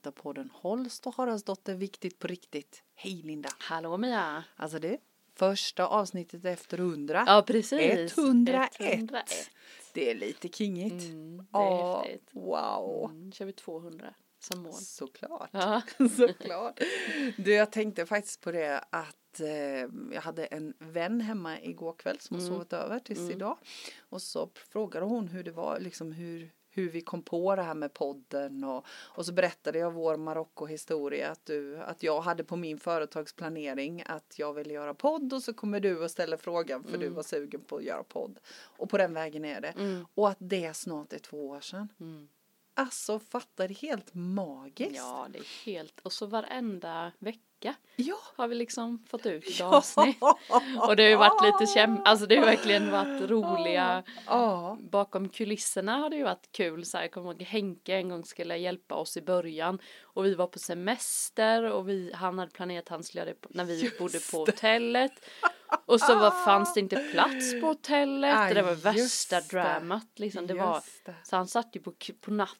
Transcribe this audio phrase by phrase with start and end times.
[0.00, 2.82] avsnitt av podden Holst och Haraldsdotter Viktigt på riktigt.
[2.94, 3.48] Hej Linda!
[3.58, 4.44] Hallå Mia!
[4.56, 4.98] Alltså det
[5.34, 7.24] första avsnittet efter 100.
[7.26, 8.18] Ja precis.
[8.18, 8.76] 101.
[8.80, 9.50] 101.
[9.94, 11.04] Det är lite kingigt.
[11.04, 12.28] Mm, det är Ja, häftigt.
[12.32, 13.10] wow.
[13.10, 14.72] Mm, kör vi 200 som mål.
[14.72, 15.50] Såklart.
[15.52, 15.82] Ja.
[16.16, 16.80] Såklart.
[17.36, 19.48] Du, jag tänkte faktiskt på det att eh,
[20.14, 22.54] jag hade en vän hemma igår kväll som har Mm.
[22.54, 23.30] sovit över tills Mm.
[23.32, 23.58] idag.
[24.00, 27.74] Och så frågade hon hur det var, liksom hur, hur vi kom på det här
[27.74, 32.56] med podden och, och så berättade jag vår Marocko-historia att, du, att jag hade på
[32.56, 36.98] min företagsplanering att jag ville göra podd och så kommer du och ställer frågan för
[36.98, 37.14] du Mm.
[37.14, 38.38] var sugen på att göra podd.
[38.52, 39.68] Och på den vägen är det.
[39.68, 40.06] Mm.
[40.14, 41.88] Och att det snart är två år sedan.
[42.00, 42.28] Mm.
[42.74, 44.96] Alltså fattar det helt magiskt.
[44.96, 47.40] Ja det är helt och så varenda vecka
[47.96, 48.16] ja.
[48.36, 50.16] har vi liksom fått ut ett avsnitt.
[50.88, 54.78] Och det har ju varit lite käm, alltså det har verkligen varit roliga Ja.
[54.80, 58.24] Bakom kulisserna har det ju varit kul så här, jag kommer ihåg Henke en gång
[58.24, 62.82] skulle hjälpa oss i början och vi var på semester och vi, han hade planerat
[62.84, 65.12] att han skulle göra det på- när vi Just bodde på hotellet
[65.86, 69.46] och så var, fanns det inte plats på hotellet Aj, det var värsta det.
[69.48, 71.14] dramat liksom det var det.
[71.22, 72.56] så han satt ju på, på natten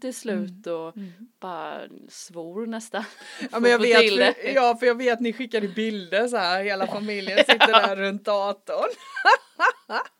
[0.00, 1.12] till slut och Mm.
[1.40, 3.04] bara svor nästan.
[3.52, 4.00] Ja men jag vet,
[4.34, 8.24] för, ja för jag vet ni skickade bilder så här, hela familjen sitter där runt
[8.24, 8.88] datorn.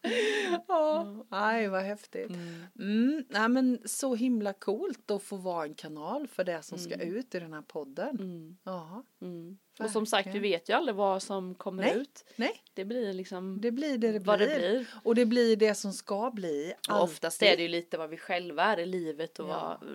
[0.68, 2.30] ja, aj vad häftigt.
[2.30, 2.64] Mm.
[2.78, 6.94] Mm, nej men så himla coolt att få vara en kanal för det som ska
[6.94, 7.14] Mm.
[7.16, 8.16] ut i den här podden.
[8.20, 8.56] Mm.
[8.64, 9.58] Ja, Mm.
[9.80, 11.96] Och som sagt vi vet ju aldrig vad som kommer Nej.
[11.96, 12.24] ut.
[12.36, 14.48] nej, Det blir liksom det blir det det vad blir.
[14.48, 14.86] det blir.
[15.04, 16.74] Och det blir det som ska bli.
[16.90, 19.78] Och oftast är det ju lite vad vi själva är i livet och Ja.
[19.80, 19.90] vad,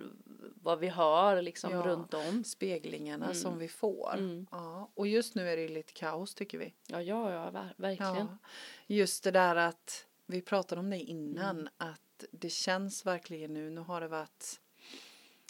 [0.55, 1.81] vad vi hör liksom Ja.
[1.81, 2.43] runt om.
[2.43, 3.35] speglingarna Mm.
[3.37, 4.13] som vi får.
[4.17, 4.47] Mm.
[4.51, 6.73] Ja, och just nu är det ju lite kaos tycker vi.
[6.87, 8.15] Ja, ja, ja, ver- verkligen.
[8.15, 8.37] Ja,
[8.87, 11.69] just det där att vi pratade om det innan Mm.
[11.77, 13.69] att det känns verkligen nu.
[13.69, 14.59] Nu har det varit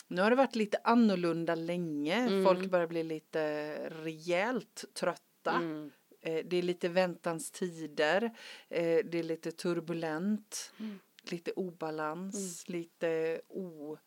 [0.07, 2.15] nu har det varit lite annorlunda länge.
[2.15, 2.43] Mm.
[2.45, 5.51] Folk börjar bli lite rejält trötta.
[5.51, 5.91] Mm.
[6.21, 8.23] Eh, Det är lite väntans tider.
[8.69, 10.73] Eh, Det är lite turbulent.
[10.79, 10.99] Mm.
[11.31, 12.69] Lite obalans.
[12.69, 13.97] Lite o...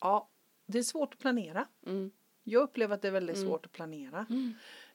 [0.00, 0.28] Ja,
[0.66, 1.68] det är svårt att planera.
[1.86, 2.10] Mm.
[2.44, 3.48] Jag upplever att det är väldigt Mm.
[3.48, 4.26] svårt att planera.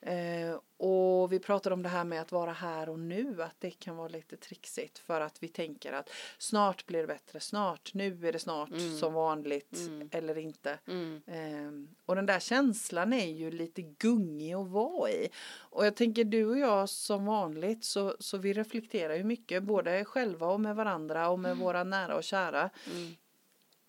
[0.01, 0.49] Mm.
[0.49, 3.71] Eh, och vi pratade om det här med att vara här och nu, att det
[3.71, 8.27] kan vara lite trixigt för att vi tänker att snart blir det bättre, snart, nu
[8.27, 8.97] är det snart Mm.
[8.97, 10.09] som vanligt Mm.
[10.11, 10.79] eller inte.
[10.87, 11.21] Mm.
[11.27, 15.29] Eh, och den där känslan är ju lite gungig att vara i.
[15.57, 20.05] Och jag tänker du och jag som vanligt så, så vi reflekterar ju mycket, både
[20.05, 22.69] själva och med varandra och med våra nära och kära.
[22.91, 23.15] Mm.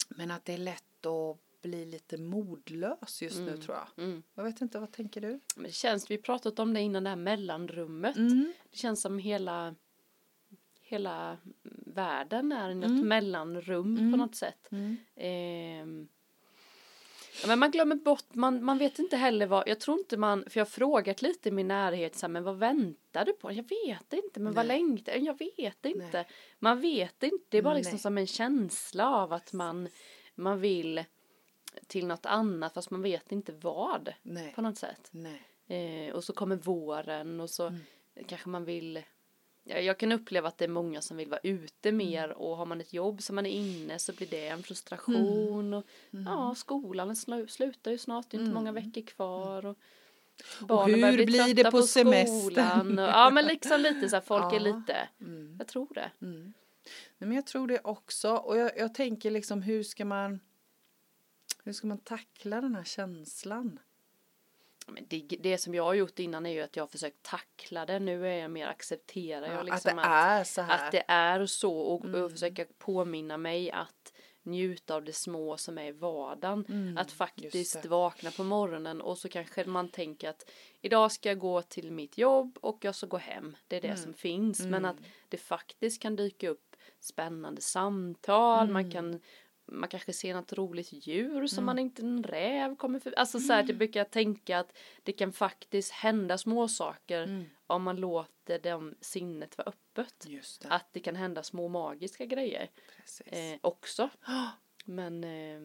[0.08, 3.60] Men att det är lätt att bli lite modlös just nu Mm.
[3.60, 4.04] tror jag.
[4.04, 4.22] Mm.
[4.34, 5.40] Jag vet inte, vad tänker du?
[5.56, 8.16] Men det känns, vi pratat om det innan det här mellanrummet.
[8.16, 8.52] Mm.
[8.70, 9.74] Det känns som hela
[10.80, 11.38] hela
[11.86, 13.08] världen är något Mm.
[13.08, 14.12] mellanrum Mm.
[14.12, 14.68] på något sätt.
[14.72, 16.08] Mm.
[17.42, 20.44] Ja, men man glömmer bort, man, man vet inte heller vad, jag tror inte man,
[20.50, 23.52] för jag har frågat lite i min närhet, så här, men vad väntar du på?
[23.52, 24.78] Jag vet inte, men vad Nej.
[24.78, 26.08] längtar Jag vet inte.
[26.12, 26.28] Nej.
[26.58, 29.88] Man vet inte, det är bara liksom som en känsla av att man,
[30.34, 31.04] man vill
[31.86, 34.52] till något annat fast man vet inte vad Nej.
[34.54, 35.12] på något sätt.
[35.68, 37.80] Eh, och så kommer våren och så Mm.
[38.26, 39.02] kanske man vill
[39.70, 41.96] Ja, jag kan uppleva att det är många som vill vara ute Mm.
[42.06, 45.74] mer och har man ett jobb som man är inne så blir det en frustration
[45.74, 46.26] och Mm.
[46.26, 48.84] ja, skolan slu- slutar ju snart, det är inte många Mm.
[48.84, 49.78] veckor kvar och
[50.60, 52.40] hur börjar bli blir det trötta på semestern?
[52.40, 54.76] skolan och, ja men liksom lite så här, folk är Ja.
[54.76, 55.56] lite, Mm.
[55.58, 56.10] jag tror det.
[56.22, 56.42] Mm.
[57.18, 58.30] Nej, men jag tror det också.
[58.36, 60.40] Och jag, jag tänker liksom hur ska man
[61.68, 63.78] hur ska man tackla den här känslan?
[65.08, 67.98] Det, det som jag har gjort innan är ju att jag har försökt tackla det,
[67.98, 70.86] nu är jag mer accepterar jag Ja, liksom att det är så här.
[70.86, 72.22] att det är så och, Mm.
[72.22, 74.12] och försöka påminna mig att
[74.42, 76.64] njuta av det små som är i vardagen.
[76.68, 80.50] Mm, att faktiskt vakna på morgonen och så kanske man tänker att
[80.80, 83.56] idag ska jag gå till mitt jobb och jag ska gå hem.
[83.68, 84.02] Det är det Mm.
[84.02, 84.60] som finns.
[84.60, 84.84] Men Mm.
[84.84, 84.96] att
[85.28, 88.68] det faktiskt kan dyka upp spännande samtal.
[88.70, 88.92] Man Mm.
[88.92, 89.20] kan
[89.68, 91.66] man kanske ser något roligt djur som Mm.
[91.66, 94.72] man inte, en räv kommer för, Alltså så här, jag brukar tänka att
[95.02, 97.44] det kan faktiskt hända små saker Mm.
[97.66, 100.14] om man låter dem sinnet vara öppet.
[100.62, 100.68] Det.
[100.68, 102.70] Att det kan hända små magiska grejer
[103.26, 104.10] eh, också.
[104.84, 105.60] Men eh,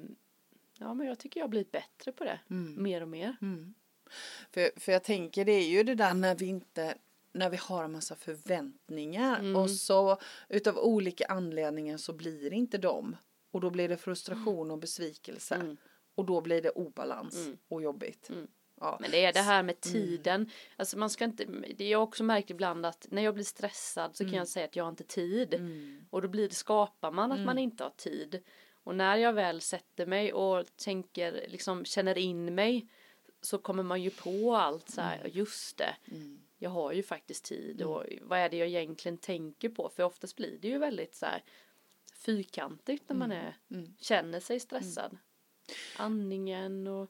[0.80, 2.40] ja, men jag tycker jag har blivit bättre på det.
[2.50, 2.84] Mm.
[2.84, 3.36] Mer och mer.
[3.42, 3.74] Mm.
[4.52, 6.96] För, för jag tänker det är ju det där när vi inte
[7.36, 9.56] när vi har en massa förväntningar Mm.
[9.56, 10.18] och så
[10.50, 13.16] utav olika anledningar så blir inte de
[13.54, 15.78] och då blir det frustration och besvikelse Mm.
[16.16, 17.58] och då blir det obalans Mm.
[17.68, 18.30] och jobbigt.
[18.30, 18.48] Mm.
[18.80, 18.98] Ja.
[19.02, 20.50] Men det är det här med tiden.
[20.76, 21.46] Alltså man ska inte,
[21.78, 24.76] det jag också märkt ibland att när jag blir stressad så kan jag säga att
[24.76, 25.54] jag har inte tid.
[25.54, 26.06] Mm.
[26.10, 27.46] Och då blir det, skapar man att Mm.
[27.46, 28.44] man inte har tid.
[28.74, 32.88] Och när jag väl sätter mig och tänker, liksom känner in mig
[33.42, 35.96] så kommer man ju på allt så här, just det,
[36.58, 39.90] jag har ju faktiskt tid och vad är det jag egentligen tänker på?
[39.90, 41.44] För oftast blir det ju väldigt så här
[42.26, 43.56] fyrkantigt när man är,
[44.00, 45.18] känner sig stressad.
[45.98, 47.10] Andningen och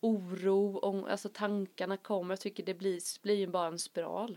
[0.00, 4.36] oro, ång- alltså tankarna kommer, jag tycker det blir, blir ju bara en spiral.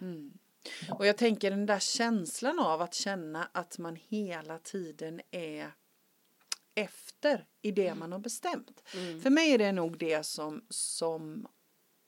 [0.91, 5.71] Och jag tänker den där känslan av att känna att man hela tiden är
[6.75, 8.83] efter i det man har bestämt.
[9.23, 11.47] För mig är det nog det som, som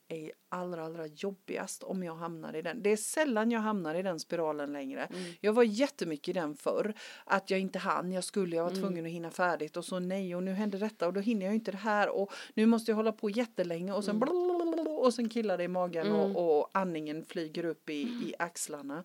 [0.08, 2.82] är allra, allra jobbigast om jag hamnar i den.
[2.82, 5.08] Det är sällan jag hamnar i den spiralen längre.
[5.40, 6.94] Jag var jättemycket i den förr.
[7.24, 10.36] Att jag inte hann, jag skulle, jag var tvungen att hinna färdigt och så nej
[10.36, 12.96] och nu händer detta och då hinner jag inte det här och nu måste jag
[12.96, 17.24] hålla på jättelänge och sen blablabla, och sen killar det i magen och, och andningen
[17.24, 19.04] flyger upp i, i axlarna.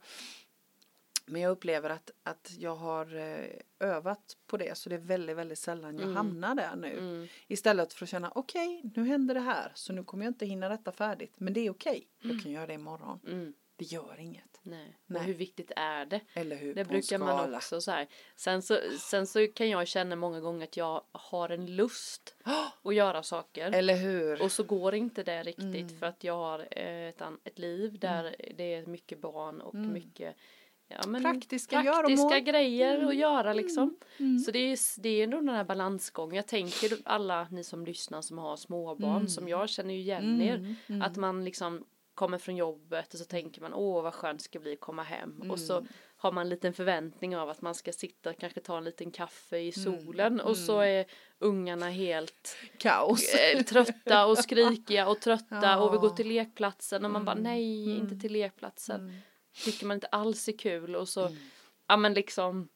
[1.32, 3.46] Men jag upplever att, att jag har eh,
[3.80, 7.28] övat på det så det är väldigt, väldigt sällan jag hamnar där nu.
[7.48, 10.70] Istället för att känna okej, nu händer det här så nu kommer jag inte hinna
[10.70, 11.34] detta färdigt.
[11.38, 13.20] Men det är okej, jag kan göra det imorgon.
[13.28, 13.54] Mm.
[13.76, 14.60] Det gör inget.
[14.64, 14.98] Nej.
[15.06, 15.20] Nej.
[15.20, 16.20] Och hur viktigt är det?
[16.34, 16.74] Eller hur?
[16.74, 17.58] Det brukar man skala.
[17.58, 18.08] också så här.
[18.36, 22.36] Sen så, sen så kan jag känna många gånger att jag har en lust
[22.84, 23.72] att göra saker.
[23.72, 24.42] Eller hur?
[24.42, 26.00] Och så går inte det riktigt Mm.
[26.00, 30.36] för att jag har eh, ett, ett liv där det är mycket barn och mycket
[31.02, 31.34] ja, men Mm.
[31.34, 31.84] Praktiska praktiska
[32.14, 32.32] göromål.
[32.34, 32.46] Mm.
[32.46, 33.98] grejer att göra liksom.
[34.46, 36.36] Så det är, det är nog den här balansgången.
[36.36, 39.28] Jag tänker alla ni som lyssnar som har småbarn Mm.
[39.28, 40.76] som jag känner ju igen er.
[41.04, 44.60] Att man liksom kommer från jobbet och så tänker man åh vad skönt det ska
[44.60, 45.36] bli att komma hem.
[45.40, 45.58] Och Mm.
[45.58, 45.86] så
[46.18, 49.58] har man en liten förväntning av att man ska sitta kanske ta en liten kaffe
[49.58, 50.02] i Mm.
[50.06, 51.06] solen och så är
[51.40, 53.34] ungarna helt Kaos.
[53.34, 55.78] eh, trötta och skrikiga och trötta Ja.
[55.78, 57.44] och vi går till lekplatsen och man bara Mm.
[57.44, 57.98] nej Mm.
[58.04, 59.14] inte till lekplatsen.
[59.54, 59.64] Mm.
[59.72, 61.38] Tycker man inte alls är kul och så Mm.
[61.88, 62.70] ja men liksom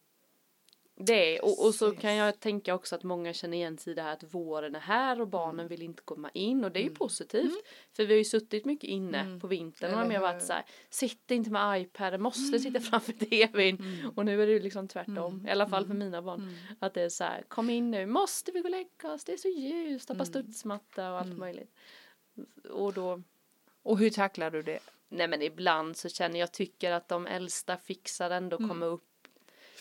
[0.98, 4.02] det och, och så kan jag tänka också att många känner igen sig i det
[4.02, 5.68] här att våren är här och barnen Mm.
[5.68, 7.52] vill inte komma in och det är ju positivt
[7.92, 9.40] för vi har ju suttit mycket inne Mm.
[9.40, 13.12] på vintern och Eller har varit så här sitt inte med iPaden måste sitta framför
[13.12, 14.10] tvn Mm.
[14.16, 17.02] och nu är det ju liksom tvärtom i alla fall för mina barn att det
[17.02, 19.48] är så här kom in nu måste vi gå och lägga oss det är så
[19.48, 20.18] ljust Mm.
[20.18, 21.74] hoppa studsmatta och allt möjligt
[22.70, 23.22] och då
[23.82, 24.78] Och hur tacklar du det?
[25.08, 28.68] Nej men ibland så känner jag tycker att de äldsta fixar ändå Mm.
[28.68, 29.28] komma upp.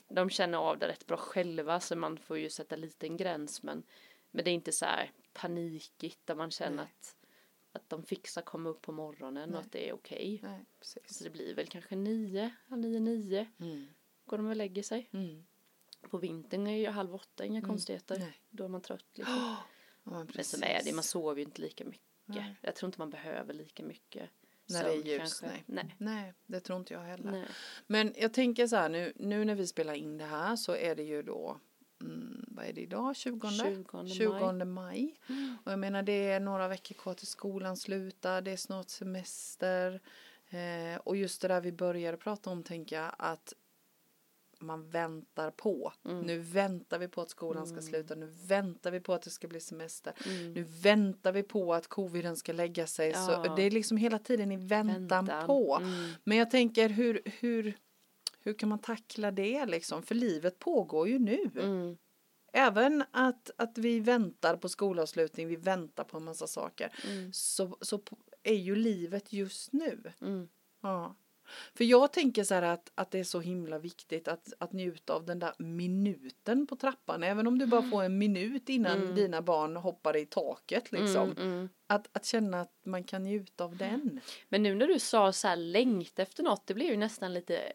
[0.07, 3.63] De känner av det rätt bra själva så man får ju sätta lite en gräns
[3.63, 3.83] men,
[4.31, 6.85] men det är inte så här panikigt där man känner Nej.
[6.99, 7.15] att,
[7.71, 9.57] att de fixar komma upp på morgonen Nej.
[9.59, 10.43] och att det är okej.
[10.79, 11.17] Precis.
[11.17, 13.87] Så det blir väl kanske nio, nio, nio Mm.
[14.25, 15.09] går de och lägger sig.
[15.13, 15.45] Mm.
[16.09, 18.19] På vintern är ju halv åtta inga konstigheter.
[18.19, 18.41] Nej.
[18.49, 19.35] Då är man trött liksom.
[19.35, 19.57] Ja,
[20.03, 22.01] men Men som är det, man sover ju inte lika mycket.
[22.25, 22.55] Nej.
[22.61, 24.29] Jag tror inte man behöver lika mycket
[24.69, 25.63] När det är ljus, nej.
[25.65, 25.95] nej.
[25.97, 27.31] Nej, det tror inte jag heller.
[27.31, 27.47] nej.
[27.87, 30.95] Men jag tänker så här nu, nu när vi spelar in det här så är
[30.95, 31.59] det ju då,
[32.01, 33.49] mm, vad är det idag, 20?
[33.49, 34.09] 20 maj.
[34.09, 35.19] 20 maj.
[35.65, 40.01] Och jag menar det är några veckor kvar till skolan slutar, det är snart semester.
[40.49, 43.53] Eh, och just det där vi började prata om tänker jag att
[44.59, 45.93] man väntar på.
[46.05, 46.19] Mm.
[46.21, 49.47] Nu väntar vi på att skolan ska sluta, nu väntar vi på att det ska
[49.47, 50.13] bli semester.
[50.25, 50.53] Mm.
[50.53, 53.13] Nu väntar vi på att coviden ska lägga sig.
[53.13, 53.55] Så Ja.
[53.55, 55.47] det är liksom hela tiden i väntan, Väntan.
[55.47, 55.77] på.
[55.81, 56.11] Mm.
[56.23, 57.77] Men jag tänker hur, hur,
[58.39, 60.03] hur kan man tackla det liksom?
[60.03, 61.51] För livet pågår ju nu.
[61.59, 61.97] Mm.
[62.53, 66.93] Även att, att vi väntar på skolavslutning, vi väntar på en massa saker.
[67.11, 67.33] Mm.
[67.33, 68.01] Så, så
[68.43, 70.11] är ju livet just nu.
[70.21, 70.47] Mm.
[70.81, 71.15] Ja.
[71.73, 75.13] För jag tänker så här att, att det är så himla viktigt att, att njuta
[75.13, 77.23] av den där minuten på trappan.
[77.23, 79.15] Även om du bara får en minut innan Mm.
[79.15, 81.31] dina barn hoppar i taket liksom.
[81.31, 81.69] Mm, mm.
[81.87, 84.19] Att, att känna att man kan njuta av den.
[84.49, 87.73] Men nu när du sa så här längta efter något, det blev ju nästan lite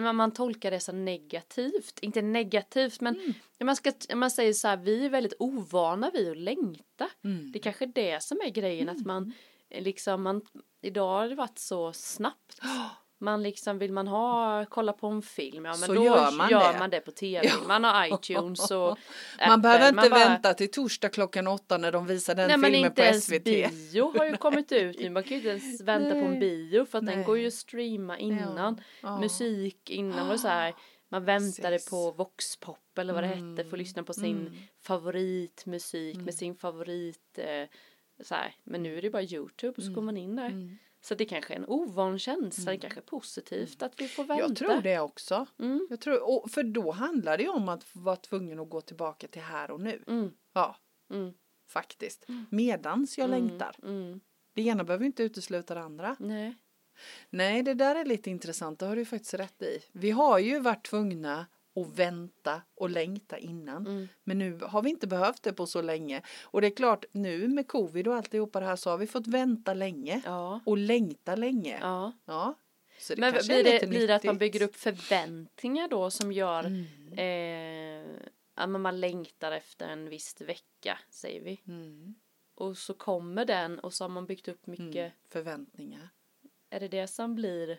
[0.00, 3.34] man, man tolkar det så negativt, inte negativt men Mm.
[3.60, 7.10] man, ska, man säger så här, vi är väldigt ovana vid att längta.
[7.24, 7.52] Mm.
[7.52, 9.32] Det är kanske är det som är grejen att man
[9.70, 10.42] liksom, man,
[10.82, 12.60] idag har det varit så snabbt.
[13.22, 16.48] Man liksom, vill man ha, kolla på en film, ja men Så då gör man
[16.48, 16.76] det.
[16.78, 17.50] man det på tv.
[17.68, 18.96] Man har iTunes och Man
[19.38, 22.70] Apple, behöver inte bara- vänta till torsdag klockan åtta när de visar den Nej men
[22.70, 23.44] filmen inte på ens SVT.
[23.44, 25.10] bio har ju kommit ut nu.
[25.10, 26.40] Man kan ju inte ens vänta på en Nej.
[26.40, 27.24] bio för att den Nej.
[27.24, 28.80] går ju att streama innan.
[29.02, 29.18] Ja.
[29.20, 30.74] Musik innan var det så här.
[31.08, 31.90] Man väntade Precis.
[31.90, 34.52] på Voxpop eller vad det hette för att lyssna på sin Mm.
[34.82, 37.68] favoritmusik med sin favorit eh,
[38.22, 38.54] så här.
[38.64, 40.46] Men nu är det bara Youtube och så går man in där.
[40.46, 40.78] Mm.
[41.02, 44.42] Så det kanske är en ovan känsla, det kanske är positivt att vi får vänta.
[44.42, 45.46] Jag tror det också.
[45.58, 45.86] Mm.
[45.90, 49.28] Jag tror, och för då handlar det ju om att vara tvungen att gå tillbaka
[49.28, 50.02] till här och nu.
[50.06, 50.32] Mm.
[50.52, 50.76] Ja,
[51.10, 51.32] Mm.
[51.68, 52.26] faktiskt.
[52.50, 53.76] Medans jag längtar.
[53.82, 54.20] Mm.
[54.54, 56.16] Det ena behöver inte utesluta det andra.
[56.18, 56.54] Nej.
[57.30, 58.78] Nej, det där är lite intressant.
[58.78, 59.78] Det har du faktiskt rätt i.
[59.92, 61.46] Vi har ju varit tvungna
[61.80, 63.86] och vänta och längta innan.
[63.86, 64.08] Mm.
[64.24, 66.22] Men nu har vi inte behövt det på så länge.
[66.42, 69.26] Och det är klart, nu med covid och alltihopa det här så har vi fått
[69.26, 70.60] vänta länge Ja.
[70.66, 71.78] och längta länge.
[71.80, 72.12] ja.
[72.24, 72.54] Ja.
[72.98, 76.64] Så det Men blir det, blir det att man bygger upp förväntningar då som gör
[76.64, 78.04] Mm.
[78.04, 78.20] eh,
[78.54, 81.60] att man längtar efter en viss vecka, säger vi.
[81.68, 82.14] Mm.
[82.54, 84.96] Och så kommer den och så har man byggt upp mycket.
[84.96, 85.10] Mm.
[85.28, 86.08] Förväntningar.
[86.70, 87.78] Är det det som blir?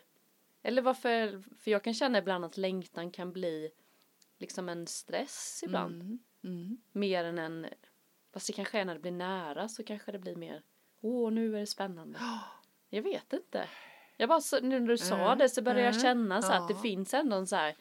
[0.64, 1.44] Eller varför?
[1.60, 3.72] För jag kan känna ibland att längtan kan bli
[4.42, 6.02] liksom en stress ibland.
[6.02, 6.20] Mm.
[6.44, 6.78] Mm.
[6.92, 7.68] Mer än en,
[8.34, 10.64] fast det kanske är när det blir nära så kanske det blir mer,
[11.02, 12.20] åh nu är det spännande.
[12.94, 13.68] Jag vet inte.
[14.18, 16.54] Jag bara, så, nu när du sa Mm, det så började jag mm, känna så
[16.54, 17.76] att det finns ändå en så här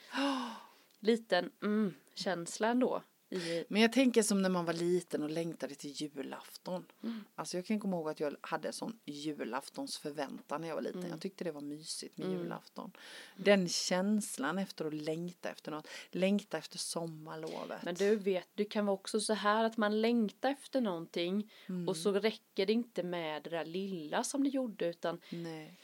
[1.01, 3.03] liten mm, känsla ändå.
[3.31, 6.85] I, Men jag tänker som när man var liten och längtade till julafton.
[7.03, 7.25] Mm.
[7.35, 11.01] Alltså jag kan komma ihåg att jag hade sån julaftonsförväntan när jag var liten.
[11.01, 11.11] Mm.
[11.11, 12.39] Jag tyckte det var mysigt med Mm.
[12.39, 12.93] julafton.
[13.37, 15.89] Den känslan efter att längta efter något.
[16.11, 17.83] Längta efter sommarlovet.
[17.83, 21.89] men du vet, det kan vara också så här att man längtar efter någonting Mm.
[21.89, 25.77] och så räcker det inte med det där lilla som det gjorde utan Nej.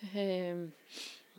[0.00, 0.68] eh,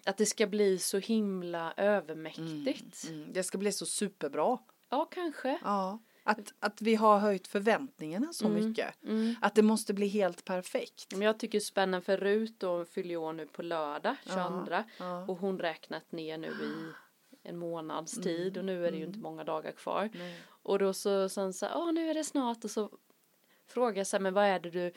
[0.06, 3.04] att det ska bli så himla övermäktigt.
[3.10, 3.34] Mm.
[3.34, 4.58] Det ska bli så superbra.
[4.94, 5.60] Ja, kanske.
[5.64, 6.00] Ja.
[6.24, 8.68] Att, att vi har höjt förväntningarna så Mm.
[8.70, 9.04] mycket.
[9.04, 9.36] Mm.
[9.42, 11.12] Att det måste bli helt perfekt.
[11.12, 15.26] Men jag tycker spännande för Rut då fyller år nu på lördag 22 Ja.
[15.28, 16.92] och hon räknat ner nu i
[17.50, 20.10] en månads tid och nu är det ju inte många dagar kvar.
[20.64, 22.90] Och då så hon så åh nu är det snart och så
[23.68, 24.92] frågar jag så här, men vad är det du,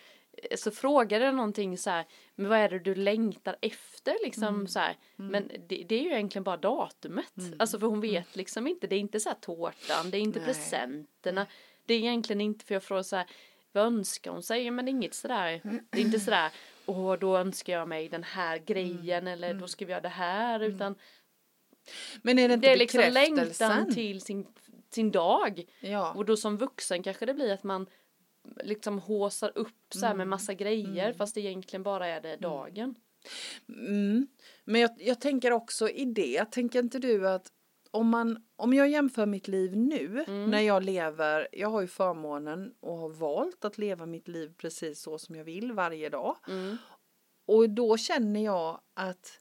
[0.57, 4.17] så frågade jag någonting så här, men vad är det du längtar efter?
[4.25, 8.37] Liksom så här, men det, det är ju egentligen bara datumet, alltså för hon vet
[8.37, 10.47] liksom inte, det är inte så här tårtan, det är inte Nej.
[10.47, 11.47] presenterna,
[11.87, 13.27] det är egentligen inte för jag frågar så här,
[13.73, 16.51] vad önskar hon sig, men det är inget sådär, det är inte sådär,
[16.87, 20.61] åh då önskar jag mig den här grejen eller då ska vi göra det här,
[20.61, 20.95] utan
[22.23, 24.47] Men är det inte det är liksom längtan till sin,
[24.91, 25.65] sin dag.
[25.81, 26.13] Ja.
[26.13, 27.87] Och då som vuxen kanske det blir att man
[28.65, 30.19] liksom håsar upp så här Mm.
[30.19, 32.95] med massa grejer fast det egentligen bara är det dagen.
[33.69, 34.27] Mm.
[34.65, 37.53] Men jag, jag tänker också i det, tänker inte du att
[37.91, 40.51] om, man, om jag jämför mitt liv nu Mm.
[40.51, 45.01] när jag lever, jag har ju förmånen och har valt att leva mitt liv precis
[45.03, 46.37] så som jag vill varje dag.
[46.49, 46.77] Mm.
[47.47, 49.39] Och då känner jag att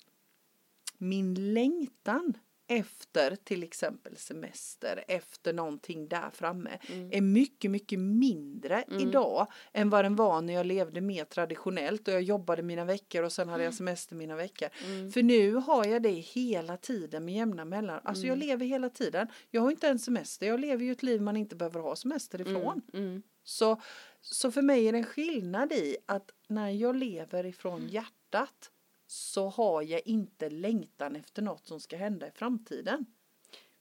[0.98, 2.34] min längtan
[2.67, 7.10] efter till exempel semester, efter någonting där framme Mm.
[7.12, 12.13] är mycket, mycket mindre idag än vad den var när jag levde mer traditionellt och
[12.13, 14.69] jag jobbade mina veckor och sen hade jag semester mina veckor.
[14.86, 15.12] Mm.
[15.12, 18.00] För nu har jag det hela tiden med jämna mellan.
[18.03, 19.27] Alltså jag lever hela tiden.
[19.51, 22.41] Jag har inte en semester, jag lever ju ett liv man inte behöver ha semester
[22.41, 22.81] ifrån.
[22.93, 23.24] Mm.
[23.43, 23.81] Så,
[24.22, 28.72] så för mig är det en skillnad i att när jag lever ifrån hjärtat
[29.08, 33.06] så har jag inte längtan efter något som ska hända i framtiden.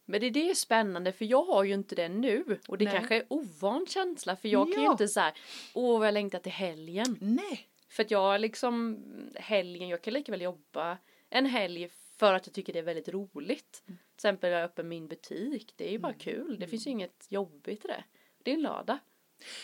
[0.05, 2.95] Men det, det är spännande för jag har ju inte det nu och det Nej.
[2.95, 4.93] kanske är ovan känsla för jag kan ju Ja.
[4.93, 5.33] inte så här,
[5.75, 7.19] åh vad jag längtar till helgen.
[7.21, 7.69] Nej.
[7.89, 9.03] För att jag liksom,
[9.35, 10.99] helgen, jag kan lika väl jobba
[11.31, 13.83] en helg för att jag tycker det är väldigt roligt.
[13.87, 13.99] Mm.
[13.99, 17.27] Till exempel jag öppnar min butik, det är ju bara kul, det finns ju inget
[17.29, 18.05] jobbigt i det.
[18.43, 18.99] Det är en lördag.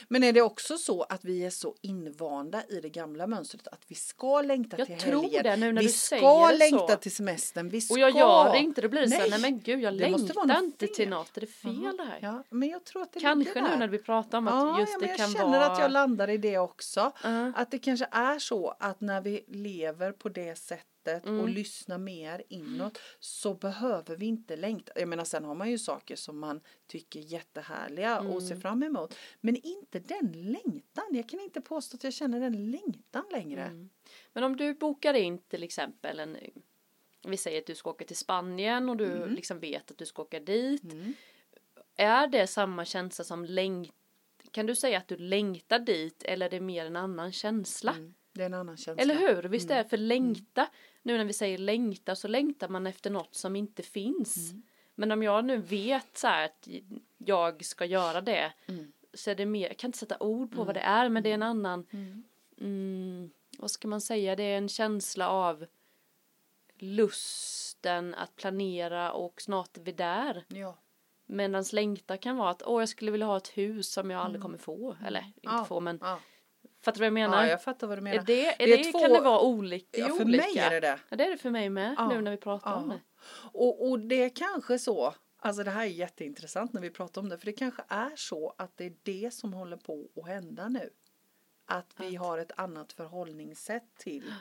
[0.08, 3.80] Men är det också så att vi är så invanda i det gamla mönstret att
[3.88, 5.42] vi ska längta Jag till tror helgen.
[5.44, 6.96] det nu när vi du ska säger det längta så.
[6.96, 7.68] till semestern.
[7.68, 7.94] Vi ska.
[7.94, 9.30] Och jag gör det inte, då blir det så här, Nej.
[9.30, 11.08] nej men gud jag Det måste vara längtar inte till fel.
[11.08, 12.18] något, är det fel det här?
[12.22, 14.92] Ja, men jag tror att det Kanske nu när vi pratar om att Ja, just
[14.92, 17.12] ja, det men jag kan känner vara att jag landar i det också.
[17.22, 17.52] Ja.
[17.56, 21.40] Att det kanske är så att när vi lever på det sättet Mm.
[21.40, 24.92] och lyssnar mer inåt så behöver vi inte längta.
[24.96, 28.60] Jag menar sen har man ju saker som man tycker är jättehärliga och ser Mm.
[28.60, 29.14] fram emot.
[29.40, 31.04] Men inte den längtan.
[31.10, 33.62] Jag kan inte påstå att jag känner den längtan längre.
[33.64, 33.90] Mm.
[34.32, 36.36] Men om du bokar in till exempel en
[37.24, 39.30] vi säger att du ska åka till Spanien och du Mm.
[39.34, 40.82] liksom vet att du ska åka dit.
[40.84, 41.14] Mm.
[41.96, 43.94] Är det samma känsla som längtan?
[44.50, 47.92] Kan du säga att du längtar dit eller är det mer en annan känsla?
[47.92, 48.14] Mm.
[48.32, 49.02] Det är en annan känsla.
[49.02, 49.42] Eller hur?
[49.42, 50.68] Visst är det för längta,
[51.02, 54.50] nu när vi säger längta så längtar man efter något som inte finns.
[54.50, 54.62] Mm.
[54.94, 56.68] Men om jag nu vet så här att
[57.18, 58.92] jag ska göra det Mm.
[59.14, 61.30] så är det mer, jag kan inte sätta ord på vad det är men det
[61.30, 62.22] är en annan, Mm.
[62.60, 65.66] mm, vad ska man säga, det är en känsla av
[66.78, 70.44] lusten att planera och snart är vi där.
[70.48, 70.78] Ja.
[71.26, 74.42] Medan längta kan vara att åh jag skulle vilja ha ett hus som jag aldrig
[74.42, 74.96] kommer få.
[75.06, 75.56] Eller inte Mm.
[75.58, 75.64] Ja.
[75.64, 76.18] få men Ja.
[76.80, 77.42] Fattar du vad jag menar?
[77.44, 78.18] ja, jag fattar vad du menar.
[78.18, 79.98] är det, är Det det, är två- kan det vara olika?
[80.00, 80.44] ja, för olika?
[80.44, 80.98] mig är det det.
[81.08, 82.08] Ja det är det för mig med Ja.
[82.08, 82.94] nu när vi pratar om Ja.
[82.96, 83.00] det.
[83.52, 87.28] Och, och det är kanske så, alltså det här är jätteintressant när vi pratar om
[87.28, 90.68] det, för det kanske är så att det är det som håller på att hända
[90.68, 90.90] nu.
[91.66, 94.34] Att vi har ett annat förhållningssätt till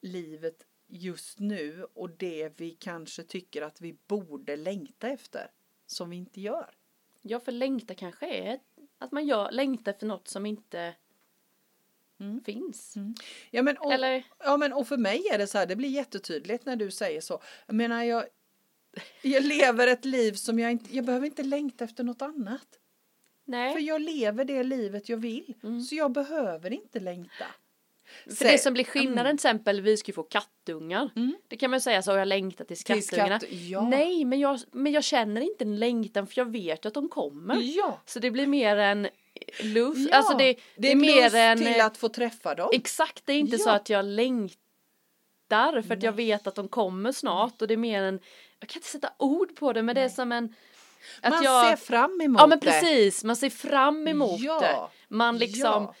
[0.00, 5.50] livet just nu och det vi kanske tycker att vi borde längta efter
[5.86, 6.74] som vi inte gör.
[7.22, 8.60] Ja, för längta kanske är
[8.98, 10.94] att man gör, längtar efter något som inte
[12.20, 12.44] Mm.
[12.44, 12.94] finns.
[13.50, 15.88] Ja men, och, Eller, ja men och för mig är det så här, det blir
[15.88, 17.42] jättetydligt när du säger så.
[17.66, 18.24] Jag menar jag,
[19.22, 22.66] jag lever ett liv som jag inte, jag behöver inte längta efter något annat.
[23.44, 23.84] För nej.
[23.84, 25.54] jag lever det livet jag vill.
[25.62, 25.82] Mm.
[25.82, 27.44] Så jag behöver inte längta.
[28.24, 31.10] För Säg- det som blir skillnaden till exempel, vi ska ju få kattungar.
[31.16, 31.34] Mm.
[31.48, 33.38] Det kan man säga så, jag längtat till kattungarna.
[33.38, 33.88] skatt- ja.
[33.88, 37.56] Nej, men jag, men jag känner inte en längtan för jag vet att de kommer.
[37.62, 38.00] Ja.
[38.06, 39.08] Så det blir mer en
[39.62, 40.16] lust, ja.
[40.16, 41.58] alltså det, det är, mer en...
[41.58, 42.70] till att få träffa dem.
[42.72, 43.74] Exakt, det är inte så Ja.
[43.74, 46.26] att jag längtar för att jag Nej.
[46.26, 48.20] vet att de kommer snart och det är mer en,
[48.60, 50.14] jag kan inte sätta ord på det men det är Nej.
[50.14, 50.54] som en
[51.20, 52.66] att Man jag, ser fram emot Ja men det.
[52.66, 54.60] precis, man ser fram emot Ja.
[54.60, 55.14] det.
[55.14, 55.94] Man liksom, Ja.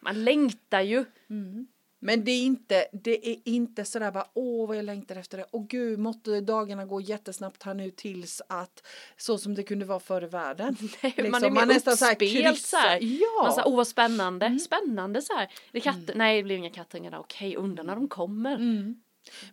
[0.00, 1.04] man längtar ju.
[1.30, 1.66] Mm.
[1.98, 5.44] Men det är inte, det är inte sådär bara åh vad jag längtar efter det.
[5.50, 8.86] Och gud måtte dagarna gå jättesnabbt här nu tills att
[9.16, 10.76] så som det kunde vara förr i världen.
[11.02, 12.98] man är Liksom, mer nästan så här uppspelt så här.
[13.02, 13.42] Ja.
[13.42, 14.58] Man säger åh vad spännande, Mm.
[14.58, 15.48] spännande så här.
[15.72, 18.54] Det är katter, nej det blir inga kattungar där, okej undrar när de kommer.
[18.54, 19.02] Mm.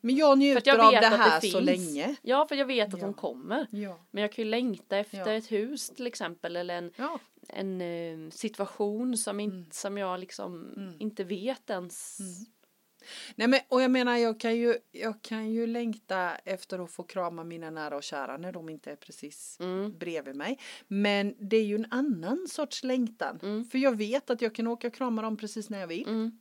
[0.01, 2.15] Men jag njuter jag av det här det så länge.
[2.21, 3.05] Ja för jag vet att Ja.
[3.05, 3.67] de kommer.
[3.71, 3.99] Ja.
[4.11, 5.31] Men jag kan ju längta efter Ja.
[5.31, 6.91] ett hus till exempel eller en.
[7.49, 9.65] En eh, situation som, in, Mm.
[9.71, 10.93] som jag liksom Mm.
[10.99, 12.19] inte vet ens.
[12.19, 12.33] Mm.
[13.35, 17.03] Nej men och jag menar jag kan ju, jag kan ju längta efter att få
[17.03, 19.97] krama mina nära och kära när de inte är precis Mm.
[19.97, 20.59] bredvid mig.
[20.87, 23.39] Men det är ju en annan sorts längtan.
[23.43, 23.65] Mm.
[23.65, 26.07] För jag vet att jag kan åka och krama dem precis när jag vill.
[26.07, 26.39] Mm.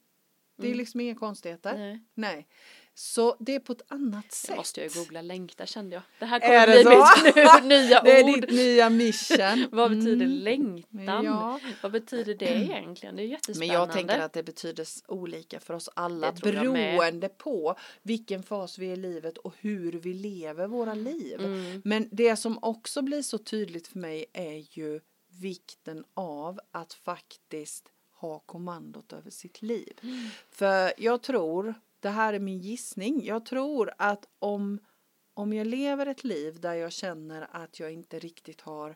[0.56, 0.78] Det är Mm.
[0.78, 1.78] liksom inga konstigheter.
[1.78, 2.00] Nej.
[2.14, 2.48] Nej.
[2.94, 4.56] Så det är på ett annat sätt.
[4.56, 6.02] måste jag ju googla längta kände jag.
[6.18, 7.24] Det här Är kommer det bli så?
[7.24, 8.40] mitt nu, nya Det är ord.
[8.40, 9.68] ditt nya mission.
[9.72, 10.38] Vad betyder Mm.
[10.38, 11.24] längtan?
[11.24, 11.60] Ja.
[11.82, 13.16] Vad betyder det egentligen?
[13.16, 13.74] Det är Men jättespännande.
[13.74, 18.92] jag tänker att det betyder olika för oss alla beroende på vilken fas vi är
[18.92, 21.40] i livet och hur vi lever våra liv.
[21.40, 21.82] Mm.
[21.84, 25.00] Men det som också blir så tydligt för mig är ju
[25.40, 27.88] vikten av att faktiskt
[28.20, 29.92] ha kommandot över sitt liv.
[30.02, 30.26] Mm.
[30.50, 34.78] För jag tror, det här är min gissning, jag tror att om,
[35.34, 38.90] om jag lever ett liv där jag känner att jag inte riktigt har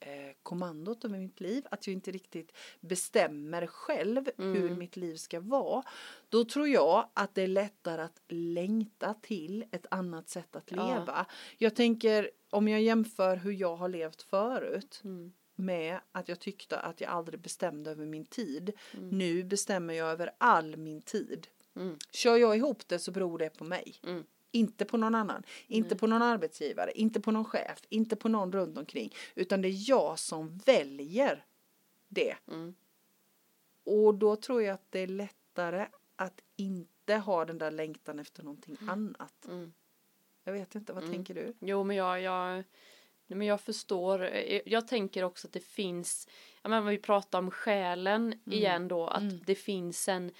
[0.00, 4.78] eh, kommandot över mitt liv, att jag inte riktigt bestämmer själv hur Mm.
[4.78, 5.82] mitt liv ska vara,
[6.28, 10.94] då tror jag att det är lättare att längta till ett annat sätt att Ja.
[10.98, 11.26] leva.
[11.58, 15.32] Jag tänker om jag jämför hur jag har levt förut Mm.
[15.54, 18.72] med att jag tyckte att jag aldrig bestämde över min tid.
[18.94, 19.08] Mm.
[19.08, 21.46] Nu bestämmer jag över all min tid.
[21.78, 21.98] Mm.
[22.12, 23.94] Kör jag ihop det så beror det på mig.
[24.02, 24.24] Mm.
[24.50, 25.42] Inte på någon annan.
[25.66, 25.98] Inte Nej.
[25.98, 26.92] på någon arbetsgivare.
[26.92, 27.78] Inte på någon chef.
[27.88, 29.14] Inte på någon runt omkring.
[29.34, 31.44] Utan det är jag som väljer
[32.08, 32.34] det.
[32.48, 32.74] Mm.
[33.84, 35.86] Och då tror jag att det är lättare
[36.16, 39.44] att inte ha den där längtan efter någonting annat.
[39.48, 39.72] Mm.
[40.44, 41.14] Jag vet inte, vad Mm.
[41.14, 41.54] tänker du?
[41.60, 42.64] Jo men jag, jag,
[43.26, 44.22] men jag förstår.
[44.24, 46.28] Eh, Jag tänker också att det finns,
[46.62, 49.40] ja men vi pratar om själen igen då, att Mm.
[49.46, 50.30] det finns en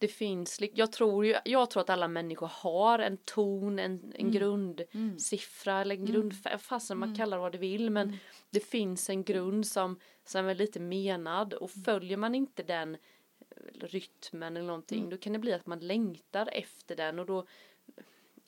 [0.00, 4.20] det finns, jag tror ju, jag tror att alla människor har en ton, en, en
[4.20, 4.32] Mm.
[4.32, 6.12] grundsiffra eller en Mm.
[6.12, 7.18] grundfärg, fasen man Mm.
[7.18, 8.18] kallar det vad det vill men Mm.
[8.50, 11.84] det finns en grund som, som är lite menad och Mm.
[11.84, 15.10] följer man inte den eh, rytmen eller någonting Mm.
[15.10, 17.46] då kan det bli att man längtar efter den och då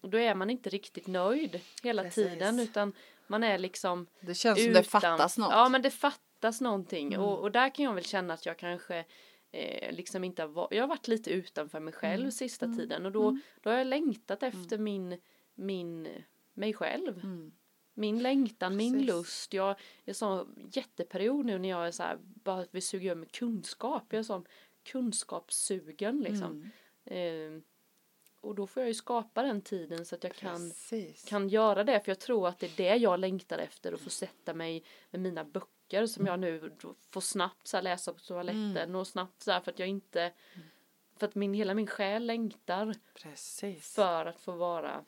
[0.01, 2.27] då är man inte riktigt nöjd hela Precis.
[2.33, 2.93] tiden utan
[3.27, 5.51] man är liksom Det känns som det fattas något.
[5.53, 9.05] Ja men det fattas någonting och, och där kan jag väl känna att jag kanske
[9.53, 12.33] eh, liksom inte har varit, jag har varit lite utanför mig själv Mm.
[12.33, 12.79] sista Mm.
[12.79, 13.41] tiden och då, Mm.
[13.61, 15.21] då har jag längtat efter min,
[15.55, 16.09] min,
[16.55, 17.19] mig själv.
[17.25, 17.53] Mm.
[17.95, 19.07] Min längtan, min Precis.
[19.09, 19.53] lust.
[19.53, 23.17] Jag är en sån jätteperiod nu när jag är så här, bara vill suga ur
[23.17, 24.05] mig kunskap.
[24.09, 24.47] Jag är sån
[24.83, 26.71] kunskapssugen liksom.
[27.07, 27.57] Mm.
[27.57, 27.63] Eh,
[28.41, 31.25] och då får jag ju skapa den tiden så att jag kan Precis.
[31.29, 34.11] kan göra det för jag tror att det är det jag längtar efter att få
[34.11, 35.69] sätta mig med mina böcker
[36.07, 36.73] som jag nu
[37.11, 38.97] får snabbt så läsa på toaletten Mm.
[38.97, 40.33] och snabbt så här för att jag inte
[41.17, 43.95] för att min hela min själ längtar Precis.
[43.95, 45.05] för att få vara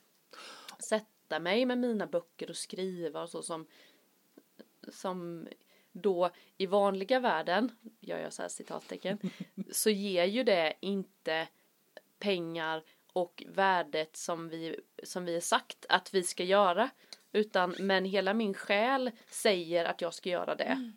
[0.79, 3.67] sätta mig med mina böcker och skriva och så som
[4.89, 5.49] som
[5.93, 9.19] då i vanliga världen gör jag så här citattecken
[9.73, 11.49] så ger ju det inte
[12.19, 16.91] pengar och värdet som vi som vi har sagt att vi ska göra
[17.35, 20.93] utan men hela min själ säger att jag ska göra det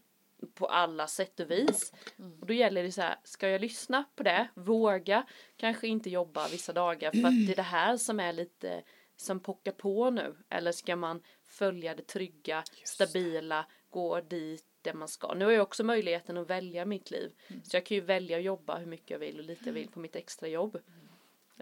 [0.54, 1.94] på alla sätt och vis.
[2.20, 2.40] Mm.
[2.40, 4.48] och då gäller det så här ska jag lyssna på det?
[4.54, 5.26] Våga?
[5.58, 8.84] Kanske inte jobba vissa dagar för att det är det här som är lite
[9.16, 10.36] som pockar på nu.
[10.50, 12.98] Eller ska man följa det trygga Just.
[12.98, 13.08] det.
[13.08, 15.34] stabila gå dit där man ska.
[15.34, 17.32] Nu har jag också möjligheten att välja mitt liv.
[17.48, 17.64] Mm.
[17.64, 19.90] så jag kan ju välja att jobba hur mycket jag vill och lite jag vill
[19.90, 20.74] på mitt extra jobb.
[20.74, 21.07] Det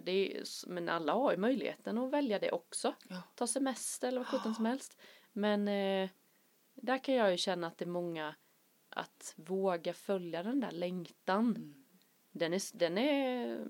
[0.08, 2.95] är, men alla har ju möjligheten att välja det också.
[3.10, 3.21] Ja.
[3.36, 5.01] Ta semester eller vad sjutton som helst.
[5.34, 6.10] Men eh,
[6.73, 8.36] där kan jag ju känna att det är många
[8.89, 11.55] att våga följa den där längtan.
[11.55, 11.86] Mm.
[12.31, 13.67] Den är, den är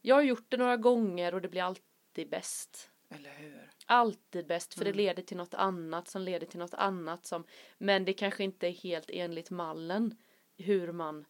[0.00, 2.90] jag har gjort det några gånger och det blir alltid bäst.
[3.08, 3.70] Eller hur?
[3.86, 4.92] Alltid bäst för Mm.
[4.92, 7.44] det leder till något annat som leder till något annat som
[7.78, 10.16] men det kanske inte är helt enligt mallen
[10.56, 11.24] hur man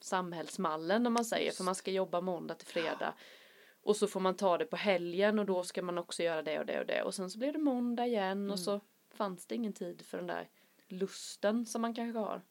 [0.00, 3.14] samhällsmallen om man säger för man ska jobba måndag till fredag
[3.82, 6.58] och så får man ta det på helgen och då ska man också göra det
[6.58, 8.50] och det och det och sen så blir det måndag igen Mm.
[8.50, 8.80] och så
[9.14, 10.48] fanns det ingen tid för den där
[10.88, 12.42] lusten som man kanske har.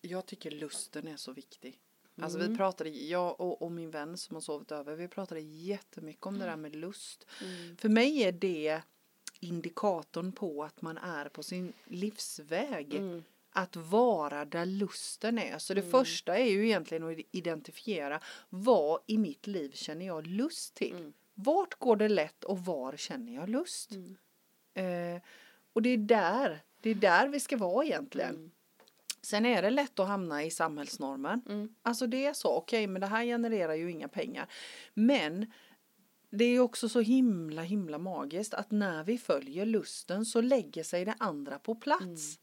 [0.00, 1.78] Jag tycker lusten är så viktig.
[2.20, 2.50] Alltså Mm.
[2.50, 6.38] vi pratade, jag och, och min vän som har sovit över, vi pratade jättemycket om
[6.38, 7.26] det där med lust.
[7.42, 7.76] Mm.
[7.76, 8.80] För mig är det
[9.40, 12.94] indikatorn på att man är på sin livsväg.
[12.94, 13.24] Mm.
[13.58, 15.58] Att vara där lusten är.
[15.58, 15.90] Så det Mm.
[15.90, 20.92] första är ju egentligen att identifiera vad i mitt liv känner jag lust till.
[20.96, 21.12] Mm.
[21.34, 23.90] Vart går det lätt och var känner jag lust?
[23.92, 24.16] Mm.
[25.14, 25.22] Eh,
[25.72, 28.34] och det är där, det är där vi ska vara egentligen.
[28.34, 28.50] Mm.
[29.22, 31.42] Sen är det lätt att hamna i samhällsnormen.
[31.48, 31.74] Mm.
[31.82, 34.46] Alltså det är så, okej men det här genererar ju inga pengar.
[34.94, 35.52] Men
[36.30, 41.04] det är också så himla himla magiskt att när vi följer lusten så lägger sig
[41.04, 42.38] det andra på plats.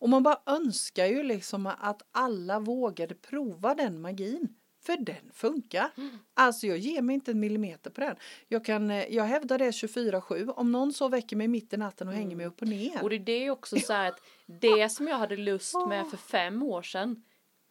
[0.00, 0.02] Mm.
[0.02, 4.54] Och man bara önskar ju liksom att alla vågade prova den magin.
[4.82, 5.90] För den funkar.
[5.96, 6.18] Mm.
[6.34, 8.16] Alltså jag ger mig inte en millimeter på den.
[8.48, 10.50] Jag, kan, eh, jag hävdar det 24-7.
[10.50, 12.90] Om någon så väcker mig mitt i natten och hänger mig upp och ner.
[12.90, 13.02] Mm.
[13.02, 16.16] Och det är det också så här att det som jag hade lust med för
[16.16, 17.24] fem år sedan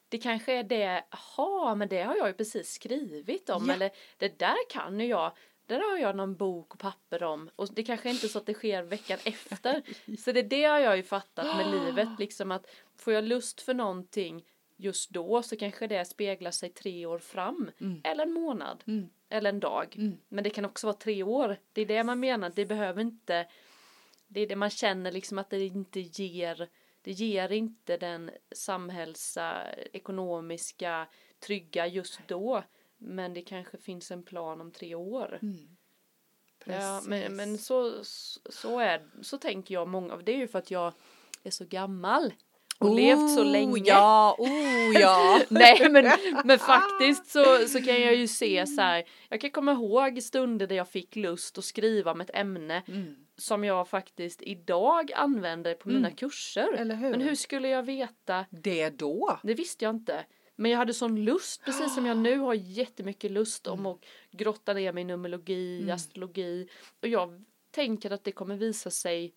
[0.10, 3.74] det kanske är det, jaha men det har jag ju precis skrivit om Ja.
[3.74, 5.32] eller det där kan ju jag,
[5.68, 8.46] där har jag någon bok och papper om och det kanske inte är så att
[8.46, 9.82] det sker veckan efter.
[10.18, 13.74] Så det, det har jag ju fattat med livet liksom att får jag lust för
[13.74, 14.46] någonting
[14.80, 18.02] just då så kanske det speglar sig tre år fram Mm.
[18.04, 19.10] eller en månad Mm.
[19.30, 19.96] eller en dag.
[19.98, 20.18] Mm.
[20.30, 21.58] Men det kan också vara tre år.
[21.74, 22.52] Det är det man menar.
[22.56, 23.48] Det behöver inte.
[24.28, 26.68] Det är det man känner liksom att det inte ger.
[27.02, 31.08] Det ger inte den samhällsekonomiska
[31.40, 32.64] trygga just då.
[32.98, 35.40] Men det kanske finns en plan om tre år.
[35.42, 35.68] Mm.
[36.66, 38.04] Ja, men, men så,
[38.50, 40.18] så är så tänker jag många.
[40.18, 40.94] Det är ju för att jag
[41.44, 42.34] är så gammal.
[42.80, 43.82] Och levt så Oh, länge.
[43.86, 45.42] Ja, oh ja.
[45.50, 46.12] Nej men,
[46.46, 49.04] men faktiskt så, så kan jag ju se så här.
[49.30, 53.16] Jag kan komma ihåg stunder där jag fick lust att skriva om ett ämne Mm.
[53.38, 56.16] som jag faktiskt idag använder på mina Mm.
[56.16, 56.74] kurser.
[56.74, 57.12] Eller hur?
[57.12, 58.46] Men hur skulle jag veta?
[58.50, 59.40] Det då?
[59.44, 60.26] Det visste jag inte.
[60.60, 64.00] Men jag hade sån lust, precis som jag nu har jättemycket lust om att
[64.32, 65.96] grotta ner mig i numerologi, Mm.
[65.96, 66.68] astrologi.
[67.02, 69.34] Och jag tänker att det kommer visa sig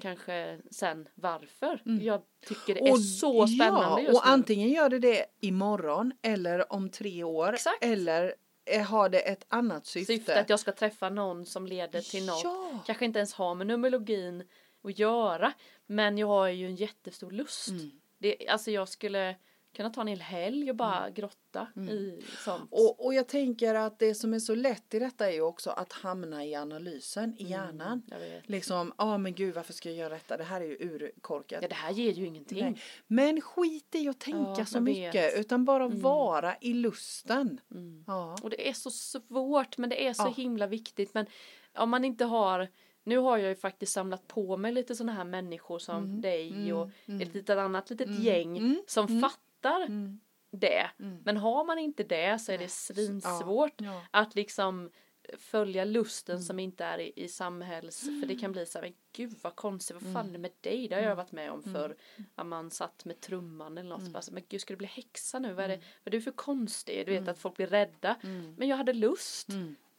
[0.00, 1.82] kanske sen varför.
[1.86, 2.04] Mm.
[2.04, 4.32] Jag tycker det är så spännande ja, just och nu.
[4.32, 7.52] antingen gör det det imorgon eller om tre år.
[7.52, 7.84] Exakt.
[7.84, 10.12] Eller eh, har det ett annat syfte.
[10.12, 12.44] syfte att jag ska träffa någon som leder till något.
[12.44, 12.78] Ja.
[12.86, 14.44] Kanske inte ens har med numerologin
[14.84, 15.52] att göra.
[15.86, 17.68] Men jag har ju en jättestor lust.
[17.68, 17.90] Mm.
[18.18, 19.36] Det, alltså jag skulle
[19.72, 22.68] kunna ta en hel helg och bara grotta i sånt.
[22.70, 25.70] Och, och jag tänker att det som är så lätt i detta är ju också
[25.70, 27.36] att hamna i analysen Mm.
[27.38, 28.02] i hjärnan.
[28.06, 28.48] jag vet.
[28.48, 30.36] Liksom, ja ah, men gud varför ska jag göra detta?
[30.36, 31.62] Det här är ju urkorkat.
[31.62, 32.60] Ja det här ger ju ingenting.
[32.60, 32.82] Nej.
[33.06, 35.38] Men skit i att tänka Ja, så mycket vet.
[35.40, 36.00] utan bara Mm.
[36.00, 37.60] vara i lusten.
[37.70, 38.04] Mm.
[38.06, 38.36] Ja.
[38.42, 40.34] Och det är så svårt men det är så Ja.
[40.36, 41.14] himla viktigt.
[41.14, 41.26] Men
[41.74, 42.68] om man inte har
[43.04, 46.48] nu har jag ju faktiskt samlat på mig lite sådana här människor som Mm, dig
[46.50, 47.20] mm, och mm.
[47.20, 49.20] ett litet annat litet Mm, gäng mm, som mm.
[49.62, 50.20] Fattar Mm.
[50.50, 50.90] det.
[50.98, 51.18] Mm.
[51.24, 54.02] Men har man inte det så är det svinsvårt Ja.
[54.10, 54.90] att liksom
[55.38, 56.42] följa lusten Mm.
[56.44, 58.00] som inte är i, i samhälls...
[58.00, 60.50] För det kan bli så här, men gud vad konstigt, vad fan är det med
[60.60, 60.88] dig?
[60.88, 61.74] Det har jag varit med om Mm.
[61.74, 61.96] för
[62.34, 64.00] att man satt med trumman eller något.
[64.00, 64.12] Mm.
[64.12, 65.52] Bara, så, men gud ska du bli häxa nu?
[65.52, 67.06] Vad är, det, vad är du för konstig?
[67.06, 67.32] Du vet Mm.
[67.32, 68.16] att folk blir rädda.
[68.22, 68.54] Mm.
[68.58, 69.48] Men jag hade lust.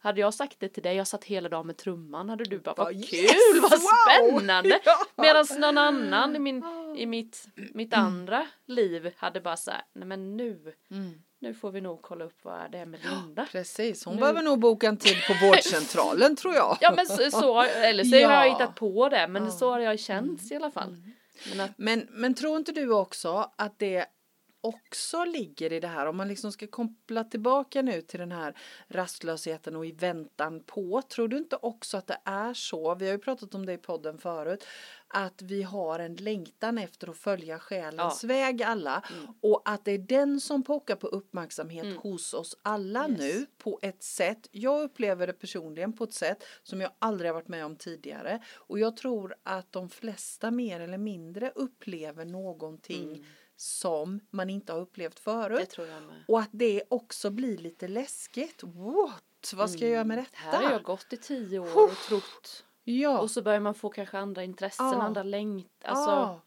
[0.04, 0.08] Mm.
[0.08, 2.74] Hade jag sagt det till dig, jag satt hela dagen med trumman, hade du bara
[2.74, 4.80] vad yes, kul, vad wow!" spännande!
[4.84, 4.96] Ja.
[5.16, 6.64] Medan någon annan i, min,
[6.96, 11.22] i mitt, mitt andra liv hade bara så här, nej men nu, Mm.
[11.40, 13.46] nu får vi nog kolla upp vad det är med Linda.
[13.52, 16.78] Precis, hon Nu- behöver nog boka en tid på vårdcentralen tror jag.
[16.80, 18.44] Ja men så, så eller så har jag Ja.
[18.44, 18.52] Mm.
[18.52, 19.50] hittat på det, men Ja.
[19.50, 20.96] så har jag känt i alla fall.
[21.50, 24.06] Men att, Men, men tror inte du också att det
[24.64, 28.56] också ligger i det här om man liksom ska koppla tillbaka nu till den här
[28.88, 31.02] rastlösheten och i väntan på.
[31.02, 33.78] Tror du inte också att det är så, vi har ju pratat om det i
[33.78, 34.64] podden förut,
[35.08, 39.34] att vi har en längtan efter att följa själens väg alla Mm.
[39.40, 41.98] och att det är den som pockar på uppmärksamhet Mm.
[41.98, 43.18] hos oss alla Yes.
[43.18, 44.48] nu på ett sätt.
[44.50, 48.42] Jag upplever det personligen på ett sätt som jag aldrig har varit med om tidigare
[48.54, 53.24] och jag tror att de flesta mer eller mindre upplever någonting Mm.
[53.64, 55.78] Som man inte har upplevt förut.
[56.28, 58.62] Och att det också blir lite läskigt.
[58.62, 59.52] What?
[59.54, 60.36] Vad ska jag göra med detta?
[60.36, 62.64] Här har jag gått i tio år och trott.
[62.84, 63.18] Ja.
[63.18, 65.02] Och så börjar man få kanske andra intressen, Ja.
[65.02, 65.66] andra längt.
[65.84, 66.40] Alltså,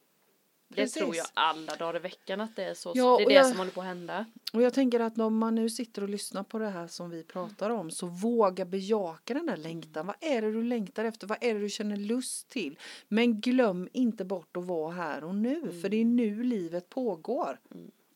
[0.70, 0.76] ja.
[0.76, 0.94] det precis.
[0.98, 2.92] tror jag alla dagar i veckan att det är så.
[2.96, 4.26] Ja, det är det jag- som håller på att hända.
[4.54, 7.24] Och jag tänker att om man nu sitter och lyssnar på det här som vi
[7.24, 10.08] pratar om så våga bejaka den där längtan.
[10.08, 11.28] Vad är det du längtar efter?
[11.28, 12.80] Vad är det du känner lust till?
[13.08, 17.60] Men glöm inte bort att vara här och nu för det är nu livet pågår.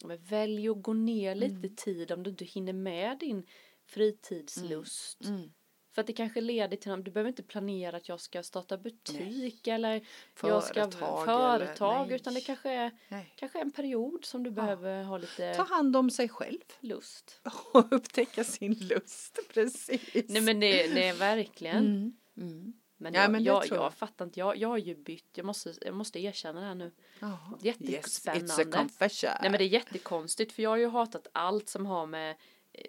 [0.05, 1.75] Men välj att gå ner lite Mm.
[1.75, 3.45] tid om du inte hinner med din
[3.85, 5.25] fritidslust.
[5.25, 5.51] Mm.
[5.91, 8.77] För att det kanske leder till något, du behöver inte planera att jag ska starta
[8.77, 10.05] butik eller
[10.41, 12.43] jag ska Företag företag eller- utan det nej.
[12.45, 13.33] kanske är, Nej.
[13.35, 17.41] kanske är en period som du behöver ha lite Ta hand om sig själv lust.
[17.73, 19.39] och upptäcka sin lust.
[19.53, 20.25] Precis.
[20.29, 21.77] Nej men det, det är verkligen.
[21.85, 22.13] Mm.
[22.37, 22.73] Mm.
[22.97, 23.93] Men, Ja, jag, men jag, jag jag.
[23.93, 26.91] fattar inte, jag, jag har ju bytt, jag måste, jag måste erkänna det här nu.
[27.19, 27.57] Jaha.
[27.61, 28.45] Jättespännande.
[28.45, 29.29] Yes, it's a confession.
[29.41, 32.35] Nej men det är jättekonstigt för jag har ju hatat allt som har med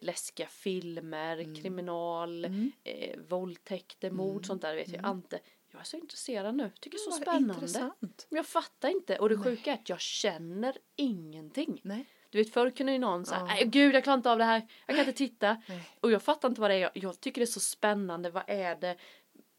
[0.00, 1.54] läskiga filmer, Mm.
[1.54, 2.44] kriminal,
[2.84, 5.40] eh, våldtäkter, mord, sånt där vet jag inte.
[5.70, 7.54] Jag är så intresserad nu, tycker det är så spännande.
[7.54, 8.26] Intressant.
[8.30, 11.80] Men jag fattar inte och det sjuka är att jag känner ingenting.
[11.84, 12.04] Nej.
[12.30, 13.46] Du vet förr kunde ju någon säga, Ja.
[13.46, 15.62] nej gud jag klarar inte av det här, jag kan inte titta.
[15.68, 15.88] Nej.
[16.00, 18.42] Och jag fattar inte vad det är, jag, jag tycker det är så spännande, vad
[18.46, 18.96] är det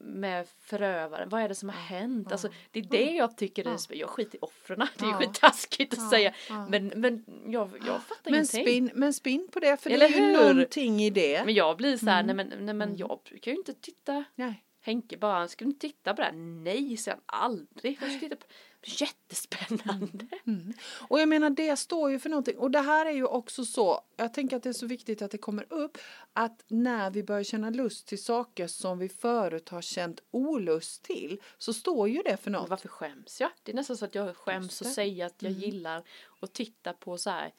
[0.04, 2.32] med förövaren, vad är det som har hänt?
[2.32, 3.78] Alltså det är det jag tycker är.
[3.96, 5.18] Jag skiter i offren, det är Ja.
[5.18, 6.34] skittaskigt att säga.
[6.68, 8.64] Men, men jag, jag fattar Men ingenting.
[8.64, 10.54] spinn, men spinn på det för Eller det är ju hur?
[10.54, 11.44] någonting i det.
[11.44, 12.36] Men jag blir så här, Mm.
[12.36, 14.24] nej men, nej men jag brukar ju inte titta.
[14.34, 14.64] Nej.
[14.80, 16.32] Henke bara, ska du inte titta på det här?
[16.34, 17.98] Nej, säger han aldrig.
[18.02, 18.44] Jag titta på
[18.86, 20.26] Jättespännande.
[20.46, 20.72] Mm.
[21.08, 24.00] Och jag menar det står ju för någonting och det här är ju också så,
[24.16, 25.98] jag tänker att det är så viktigt att det kommer upp
[26.32, 31.40] att när vi börjar känna lust till saker som vi förut har känt olust till
[31.58, 32.70] så står ju det för Men något.
[32.70, 33.50] varför skäms jag?
[33.62, 35.62] Det är nästan så att jag skäms och säga att jag Mm.
[35.62, 36.02] gillar
[36.40, 37.52] att titta på så här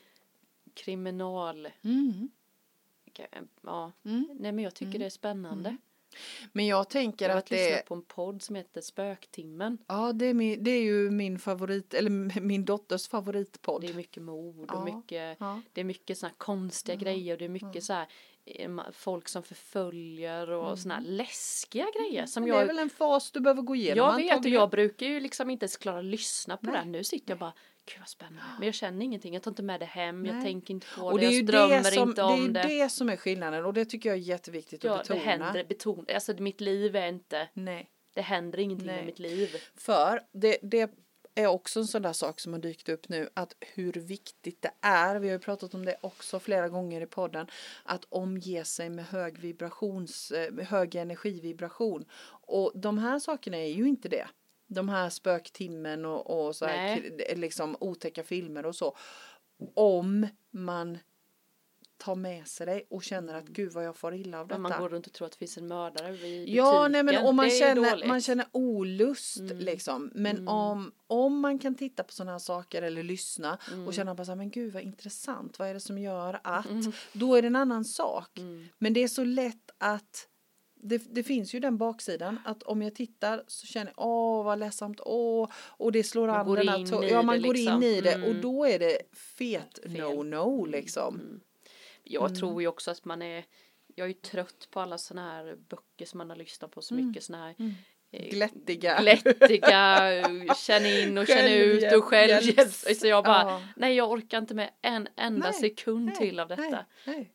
[0.74, 2.30] kriminal, Mm.
[3.62, 4.28] ja, Mm.
[4.40, 5.78] nej men jag tycker det är spännande.
[6.52, 9.78] Men jag tänker Jag att det är, på en podd som heter Spöktimmen.
[9.88, 13.82] ja, det är, min, det är ju min favorit, eller min dotters favoritpodd.
[13.82, 14.78] Det är mycket mord Ja.
[14.78, 15.62] och mycket, Ja.
[15.74, 18.08] det är mycket här konstiga grejer och det är mycket så här
[18.46, 22.50] eh, folk som förföljer och såna här läskiga grejer som Mm.
[22.50, 24.70] Men det är jag väl en fas du behöver gå igenom Jag vet och jag
[24.70, 26.82] brukar ju liksom inte ens klara att lyssna på Nej.
[26.86, 26.90] det.
[26.92, 27.54] Nu sitter jag bara,
[27.86, 28.42] gud vad spännande.
[28.60, 30.44] Men jag känner ingenting, jag tar inte med det hem, jag Nej.
[30.44, 32.42] tänker inte på och det, det är jag drömmer det som, inte det är om
[32.42, 32.62] ju det.
[32.62, 35.32] det som är skillnaden och det tycker jag är jätteviktigt Ja, att det betona.
[35.46, 37.90] händer, beton, alltså mitt liv är inte, Nej.
[38.14, 38.96] det händer ingenting Nej.
[38.96, 39.50] med mitt liv.
[39.76, 40.92] För det, det
[41.36, 44.72] är också en sån där sak som har dykt upp nu att hur viktigt det
[44.82, 47.48] är, vi har ju pratat om det också flera gånger i podden,
[47.84, 52.06] att omge sig med hög vibrations, eh, hög energivibration.
[52.48, 54.28] Och de här sakerna är ju inte det.
[54.68, 58.98] De här spöktimmen och, och så här, liksom otäcka filmer och så.
[59.74, 60.98] Om man
[61.98, 64.74] tar med sig det och känner att gud vad jag får illa av Men detta.
[64.74, 66.56] man går runt och tror att det finns en mördare vid butiken.
[66.56, 69.58] Ja, nej men om man känner, man känner olust Mm.
[69.58, 70.12] liksom.
[70.16, 70.48] Men Mm.
[70.48, 73.88] om, om man kan titta på sådana här saker eller lyssna Mm.
[73.88, 76.66] och känna bara så här, men gud vad intressant, vad är det som gör att?
[76.70, 76.92] Mm.
[77.14, 78.38] Då är det en annan sak.
[78.38, 78.68] Mm.
[78.78, 80.28] Men det är så lätt att
[80.90, 84.60] det, det finns ju den baksidan att om jag tittar så känner jag åh vad
[84.60, 87.54] ledsamt, åh och det slår Man an den här to- i Ja det man går
[87.54, 87.84] liksom.
[87.84, 88.42] in i det och Mm.
[88.42, 88.98] då är det
[89.38, 91.16] fet no-no liksom.
[91.16, 91.40] Mm.
[92.04, 92.36] Jag Mm.
[92.40, 93.46] tror ju också att man är,
[93.96, 96.94] jag är ju trött på alla såna här böcker som man har lyssnat på så
[96.94, 97.08] Mm.
[97.08, 97.74] mycket såna här Mm.
[98.12, 99.02] eh, Glättiga.
[99.02, 100.00] glättiga,
[100.58, 102.72] känn in och känn ut och självhjälp.
[102.74, 103.62] Så jag bara, Ja.
[103.76, 106.86] nej jag orkar inte med en enda Nej, sekund nej, till av detta.
[107.06, 107.32] Nej,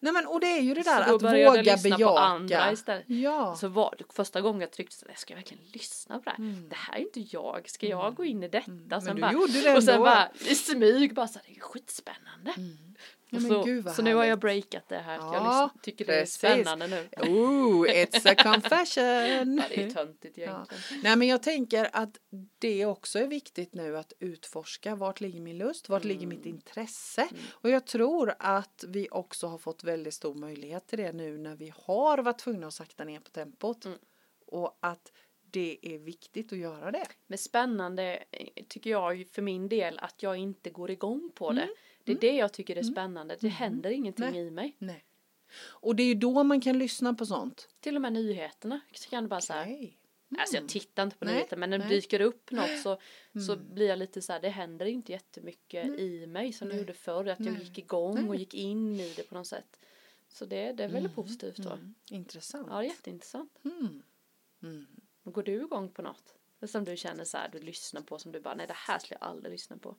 [0.00, 0.12] nej.
[0.12, 2.20] men och det är ju det Så där då att våga lyssna på bejaka.
[2.20, 3.04] andra istället.
[3.06, 3.56] Ja.
[3.56, 6.38] Så var första gången jag tryckte så där, ska jag verkligen lyssna på det här?
[6.38, 6.68] Mm.
[6.68, 8.70] Det här är inte jag, ska jag gå in i detta?
[8.70, 10.04] Men Sen du bara, gjorde det och sen ändå.
[10.06, 12.54] bara i smyg bara så här, det är skitspännande.
[13.30, 15.14] Ja, så, gud så nu har jag breakat det här.
[15.16, 16.34] Ja, jag lyssnar, tycker det är precis.
[16.38, 17.08] spännande nu.
[17.30, 19.56] Ooh, it's a confession.
[19.58, 20.44] Ja, det är töntigt Ja.
[20.44, 21.02] egentligen.
[21.02, 22.16] Nej men jag tänker att
[22.58, 26.54] det också är viktigt nu att utforska vart ligger min lust, vart ligger mitt Mm.
[26.56, 31.38] intresse och jag tror att vi också har fått väldigt stor möjlighet till det nu
[31.38, 33.98] när vi har varit tvungna att sakta ner på tempot Mm.
[34.46, 35.12] och att
[35.52, 37.06] det är viktigt att göra det.
[37.26, 41.68] Men spännande eh, tycker jag för min del att jag inte går igång på det.
[42.06, 42.18] Mm.
[42.20, 43.36] Det är det jag tycker är spännande.
[43.40, 44.46] Det händer ingenting Nej.
[44.46, 44.76] i mig.
[44.78, 45.04] Nej.
[45.62, 47.68] Och det är ju då man kan lyssna på sånt.
[47.80, 49.62] Till och med nyheterna så kan det bara så här.
[49.62, 49.96] Okej.
[50.38, 51.94] Alltså jag tittar inte på Nej, nyheter men när det nej.
[51.94, 52.98] dyker upp något så,
[53.46, 53.74] så Mm.
[53.74, 56.80] blir jag lite så här, det händer inte jättemycket i mig som det Nej.
[56.80, 57.26] gjorde förr.
[57.28, 57.62] Att jag Nej.
[57.64, 58.38] gick igång och Nej.
[58.38, 59.76] gick in i det på något sätt.
[60.28, 61.70] Så det, det är väldigt positivt då.
[61.70, 61.94] Mm.
[62.10, 62.66] Intressant.
[62.70, 63.58] Ja, jätteintressant.
[63.64, 64.02] Mm.
[64.62, 64.86] Mm.
[65.24, 66.34] Går du igång på något?
[66.66, 69.18] Som du känner så här, du lyssnar på som du bara, nej det här skulle
[69.20, 69.96] jag aldrig lyssna på.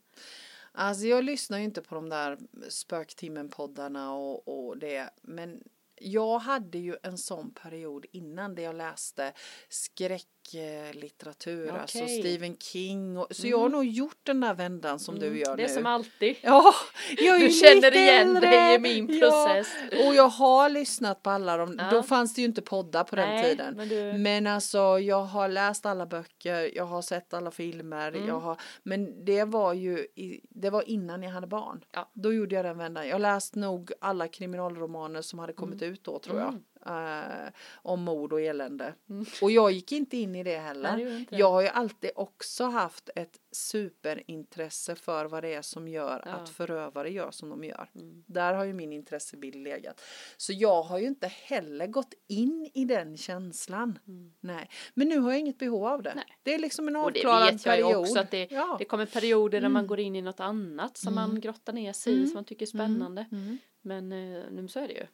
[0.72, 2.38] Alltså jag lyssnar ju inte på de där
[2.70, 5.10] spöktimmen-poddarna och, och det.
[5.22, 5.64] Men
[5.96, 9.34] jag hade ju en sån period innan där jag läste
[9.70, 11.80] skräck skräcklitteratur, okay.
[11.80, 13.18] alltså Stephen King.
[13.18, 13.52] Och, så mm.
[13.52, 15.30] jag har nog gjort den där vändan som mm.
[15.30, 15.64] du gör nu.
[15.64, 16.36] Det är som alltid.
[16.42, 16.74] Ja,
[17.18, 18.50] jag är du känner igen äldre.
[18.50, 19.68] dig i min process.
[19.92, 21.90] Ja, och jag har lyssnat på alla de, ja.
[21.92, 23.76] då fanns det ju inte poddar på Nej, den tiden.
[23.78, 24.14] Men, du...
[24.18, 28.28] men alltså jag har läst alla böcker, jag har sett alla filmer, mm.
[28.28, 30.08] jag har, men det var ju,
[30.50, 31.84] det var innan jag hade barn.
[31.92, 32.12] Ja.
[32.14, 33.08] Då gjorde jag den vändan.
[33.08, 35.94] Jag läst nog alla kriminalromaner som hade kommit mm.
[35.94, 36.60] ut då tror jag.
[36.86, 37.46] Mm.
[37.46, 38.94] Uh, om mord och elände.
[39.10, 39.26] Mm.
[39.42, 40.98] Och jag gick inte in i det heller.
[40.98, 41.36] Nej, inte.
[41.36, 46.32] Jag har ju alltid också haft ett superintresse för vad det är som gör ja.
[46.32, 47.90] att förövare gör som de gör.
[47.96, 48.24] Mm.
[48.28, 50.02] Där har ju min intressebild legat.
[50.38, 54.00] Så jag har ju inte heller gått in i den känslan.
[54.08, 54.34] Mm.
[54.40, 54.70] Nej.
[54.94, 56.14] Men nu har jag inget behov av det.
[56.16, 56.38] Nej.
[56.44, 57.46] Det är liksom en avklarad period.
[57.46, 58.02] Och det vet jag period.
[58.02, 58.76] också att det, ja.
[58.80, 59.74] det kommer perioder när mm.
[59.74, 61.42] man går in i något annat som man Mm.
[61.42, 62.28] grottar ner sig i Mm.
[62.28, 63.26] som man tycker är spännande.
[63.32, 63.58] Mm.
[63.82, 65.08] Men eh, nu så är det ju.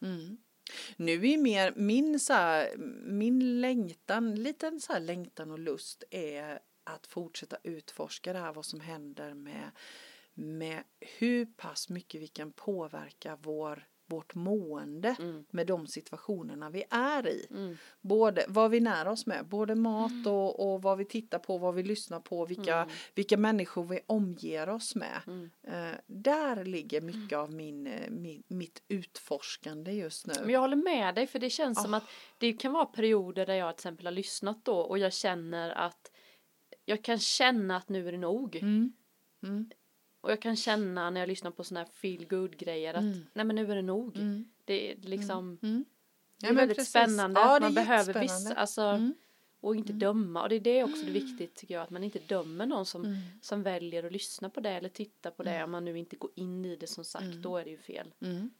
[0.96, 2.76] Nu är mer min så här,
[3.06, 8.64] min längtan, liten så här längtan och lust är att fortsätta utforska det här vad
[8.64, 9.70] som händer med,
[10.34, 15.44] med hur pass mycket vi kan påverka vår, vårt mående Mm.
[15.50, 17.46] med de situationerna vi är i.
[17.50, 17.76] Mm.
[18.00, 21.74] Både vad vi när oss med, både mat och, och vad vi tittar på, vad
[21.74, 22.94] vi lyssnar på, vilka, Mm.
[23.14, 25.20] vilka människor vi omger oss med.
[25.26, 25.50] Mm.
[25.66, 30.34] Eh, där ligger mycket av min, eh, min, mitt utforskande just nu.
[30.40, 31.96] Men jag håller med dig för det känns som Ah.
[31.96, 32.04] att
[32.38, 36.10] det kan vara perioder där jag till exempel har lyssnat då och jag känner att
[36.84, 38.56] jag kan känna att nu är det nog.
[38.56, 38.92] Mm.
[39.42, 39.70] Mm.
[40.20, 43.26] Och jag kan känna när jag lyssnar på såna här feel good grejer att Mm.
[43.32, 44.16] nej men nu är det nog.
[44.16, 44.48] Mm.
[44.64, 45.84] Det är liksom Mm.
[46.40, 46.90] det Ja, är men väldigt precis.
[46.90, 49.14] spännande Ja, att det man behöver vissa, alltså Mm.
[49.60, 52.18] och inte döma och det är det också det viktigt tycker jag att man inte
[52.18, 53.18] dömer någon som, Mm.
[53.42, 56.30] som väljer att lyssna på det eller titta på det om man nu inte går
[56.34, 57.42] in i det som sagt Mm.
[57.42, 58.14] då är det ju fel.
[58.20, 58.50] Mm.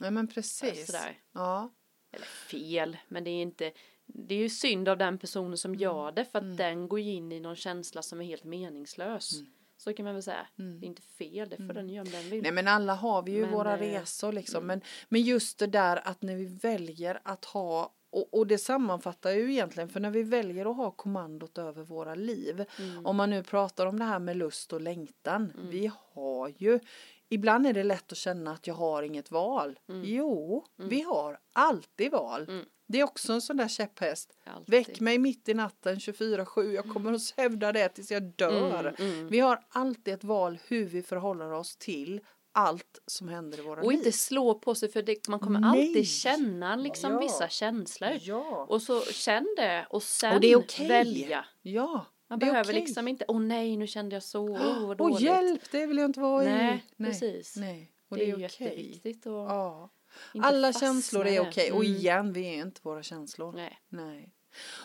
[0.00, 0.86] Ja men precis.
[0.86, 1.18] Sådär.
[1.32, 1.70] Ja.
[2.12, 3.72] Eller fel, men det är inte
[4.06, 6.56] det är ju synd av den personen som gör det för att Mm.
[6.56, 9.30] den går in i någon känsla som är helt meningslös.
[9.74, 9.78] Mm.
[9.78, 10.46] Så kan man väl säga.
[10.58, 10.80] Mm.
[10.80, 11.76] Det är inte fel, det får Mm.
[11.76, 12.42] den göra om den vill.
[12.42, 14.56] Nej men alla har vi ju Men, våra eh, resor liksom.
[14.64, 14.66] mm.
[14.66, 19.30] Men, men just det där att när vi väljer att ha och, och det sammanfattar
[19.30, 22.64] ju egentligen för när vi väljer att ha kommandot över våra liv.
[22.78, 23.06] Mm.
[23.06, 25.52] Om man nu pratar om det här med lust och längtan.
[25.56, 25.70] Mm.
[25.70, 26.80] Vi har ju
[27.28, 29.78] Ibland är det lätt att känna att jag har inget val.
[29.88, 30.02] Mm.
[30.06, 30.88] Jo, Mm.
[30.90, 32.64] vi har alltid val.
[32.86, 34.36] Det är också en sån där käpphäst.
[34.44, 34.70] Alltid.
[34.74, 36.72] Väck mig mitt i natten 24-7.
[36.72, 38.94] Jag kommer att hävda det tills jag dör.
[38.98, 39.28] Mm, mm.
[39.28, 42.20] Vi har alltid ett val hur vi förhåller oss till
[42.52, 43.98] allt som händer i våra Och liv.
[43.98, 45.70] inte slå på sig för det, man kommer Nej.
[45.88, 47.18] alltid känna liksom Ja.
[47.18, 48.10] vissa känslor.
[48.20, 48.66] Ja.
[48.68, 50.88] Och så känn det och sen Och det är okej.
[50.88, 51.44] välja.
[51.62, 52.06] ja.
[52.28, 52.74] Man behöver okej.
[52.74, 55.20] liksom inte, åh nej nu kände jag så, åh vad Åh dåligt.
[55.20, 56.46] hjälp, det vill jag inte vara i.
[56.46, 57.56] Nej, precis.
[57.56, 57.90] Nej.
[58.08, 58.66] Och det det är är okej.
[58.68, 59.90] jätteviktigt och Ja.
[60.34, 61.72] Inte Alla känslor är okej.
[61.72, 61.96] Och Mm.
[61.96, 63.52] igen, vi är inte våra känslor.
[63.52, 63.78] Nej.
[63.88, 64.30] Nej.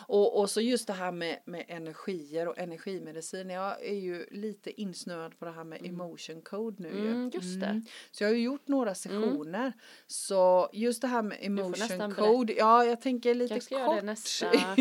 [0.06, 3.50] Och, och så just det här med, med energier och energimedicin.
[3.50, 7.08] Jag är ju lite insnöad på det här med emotion code nu ju.
[7.10, 7.82] Mm, just det.
[8.10, 9.72] Så jag har ju gjort några sessioner.
[10.06, 12.52] Så just det här med emotion code.
[12.52, 13.96] Ja, jag tänker lite Kanske kort.
[13.96, 14.50] det nästa-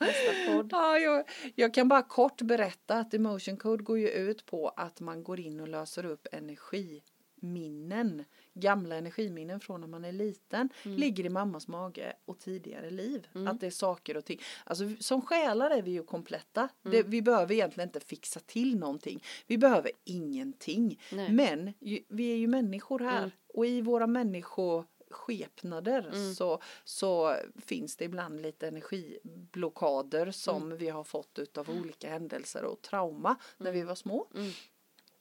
[0.00, 0.68] nästa podd.
[0.72, 5.00] Ja, jag, jag kan bara kort berätta att emotion code går ju ut på att
[5.00, 8.24] man går in och löser upp energiminnen.
[8.54, 10.68] Gamla energiminnen från när man är liten.
[10.82, 13.26] Ligger i mammas mage och tidigare liv.
[13.34, 13.48] Mm.
[13.48, 14.40] Att det är saker och ting.
[14.64, 16.68] Alltså som själar är vi ju kompletta.
[16.84, 16.96] Mm.
[16.96, 19.22] Det, vi behöver egentligen inte fixa till någonting.
[19.46, 21.00] Vi behöver ingenting.
[21.12, 21.32] Nej.
[21.32, 23.18] Men ju, vi är ju människor här.
[23.18, 23.30] Mm.
[23.48, 26.34] Och i våra människoskepnader Mm.
[26.34, 30.78] så, så finns det ibland lite energiblockader som Mm.
[30.78, 34.26] vi har fått utav olika händelser och trauma när vi var små.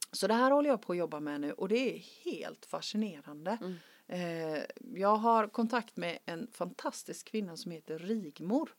[0.10, 0.15] Mm.
[0.15, 3.58] Så det här håller jag på att jobba med nu och det är helt fascinerande.
[3.62, 3.76] Mm.
[4.08, 8.69] Eh, jag har kontakt med en fantastisk kvinna som heter Rigmor.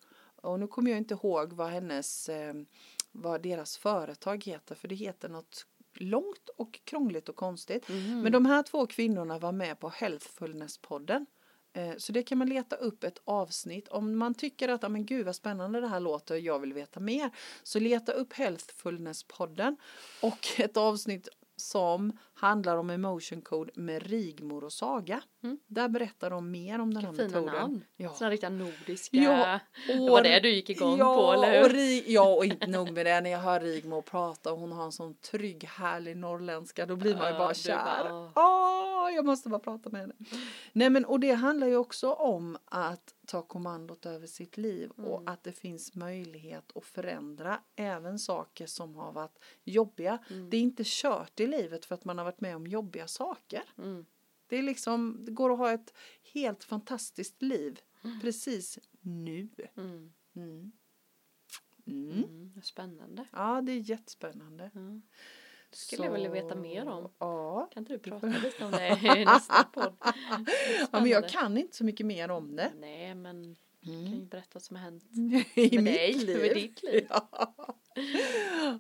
[0.43, 2.55] Och nu kommer jag inte ihåg vad hennes, eh,
[3.13, 7.89] vad deras företag heter för det heter något långt och krångligt och konstigt.
[7.89, 8.21] Mhm.
[8.23, 11.27] Men de här två kvinnorna var med på Healthfulness-podden.
[11.73, 13.89] Eh, Så det kan man leta upp ett avsnitt.
[13.89, 17.01] Om man tycker att, ja men gud vad spännande det här låter, jag vill veta
[17.01, 17.31] mer.
[17.63, 19.77] Så leta upp Healthfulness-podden
[20.23, 25.23] och ett avsnitt som handlar om emotion code med Rigmor och Saga.
[25.43, 25.59] Mm.
[25.67, 27.55] Där berättar de mer om den här Fina metoden.
[27.55, 27.85] namn.
[27.97, 28.15] Ja.
[28.15, 29.17] Sådana riktiga nordiska.
[29.17, 31.65] Ja, det var det du gick igång ja, på, eller hur?
[31.65, 33.21] Och Ri- ja, och inte nog med det.
[33.21, 37.17] När jag hör Rigmor prata och hon har en sån trygg, härlig norrländska, då blir
[37.17, 37.77] man ju bara kär.
[38.05, 38.31] bara,
[39.15, 40.15] jag måste bara prata med henne.
[40.73, 45.11] Nej men och det handlar ju också om att ta kommandot över sitt liv Mm.
[45.11, 50.19] och att det finns möjlighet att förändra även saker som har varit jobbiga.
[50.31, 50.51] Mm.
[50.51, 53.63] Det är inte kört i livet för att man har varit med om jobbiga saker.
[53.79, 54.07] Mm.
[54.47, 55.95] Det är liksom, det går att ha ett
[56.35, 57.81] helt fantastiskt liv
[58.23, 59.49] precis nu.
[59.77, 60.13] Mm.
[60.37, 60.73] Mm.
[61.87, 62.13] Mm.
[62.13, 62.61] Mm.
[62.63, 63.27] Spännande.
[63.33, 64.71] Ja, det är jättespännande.
[65.71, 67.11] Det skulle jag vilja veta mer om.
[67.19, 67.69] Ja.
[67.73, 68.89] Kan inte du prata lite om det
[69.21, 69.97] i nästa podd?
[70.81, 72.73] ja, men jag kan inte så mycket mer om det.
[72.81, 75.05] Nej, men du kan ju berätta vad som har hänt
[75.55, 76.41] I med mitt dig, liv.
[76.41, 77.07] med ditt liv.
[77.11, 77.55] Ja,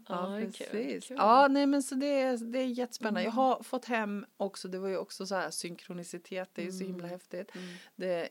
[0.09, 1.07] Ja, precis.
[1.09, 1.17] kul.
[1.19, 3.23] Ja, nej men så det är, det är jättespännande.
[3.23, 6.73] Jag har fått hem också, det var ju också så här synkronicitet, det är ju
[6.73, 7.55] så himla häftigt.
[7.55, 7.69] Mm.
[7.97, 8.29] Det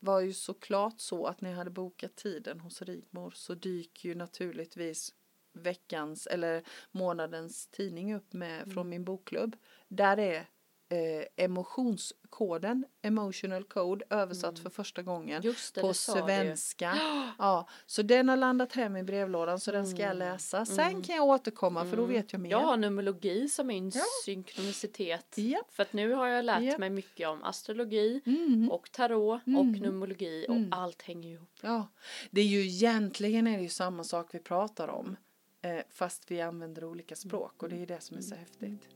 [0.00, 4.14] var ju såklart så att när jag hade bokat tiden hos Rigmor så dyker ju
[4.14, 5.14] naturligtvis
[5.58, 8.70] veckans eller månadens tidning upp med Mm.
[8.70, 9.56] från min bokklubb.
[9.88, 10.46] Där är
[10.90, 15.54] eh, emotionskoden, emotional code, översatt för första gången Mm.
[15.74, 16.94] Det, på det svenska.
[17.38, 20.18] Ja, så den har landat hem i brevlådan så den ska jag Mm.
[20.18, 20.66] läsa.
[20.66, 22.14] Sen kan jag återkomma för då Mm.
[22.16, 22.50] vet jag mer.
[22.50, 24.00] Jag har numerologi som min Ja.
[24.24, 25.34] synkronicitet.
[25.38, 25.62] Ja.
[25.70, 26.78] För att nu har jag lärt Ja.
[26.78, 28.70] mig mycket om astrologi Mm.
[28.70, 29.72] och tarot och Mm.
[29.72, 30.72] numerologi och Mm.
[30.72, 31.50] allt hänger ihop.
[31.62, 31.88] Ja,
[32.30, 35.16] det är ju egentligen är det ju samma sak vi pratar om.
[35.62, 38.88] Eh, fast vi använder olika språk och det är ju det som är så häftigt.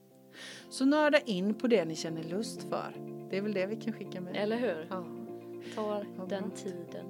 [0.71, 2.93] Så nörda in på det ni känner lust för.
[3.31, 4.37] Det är väl det vi kan skicka med.
[4.37, 4.87] Eller hur?
[4.91, 5.05] Ja,
[5.75, 6.57] Tar den bra.
[6.57, 7.07] tiden.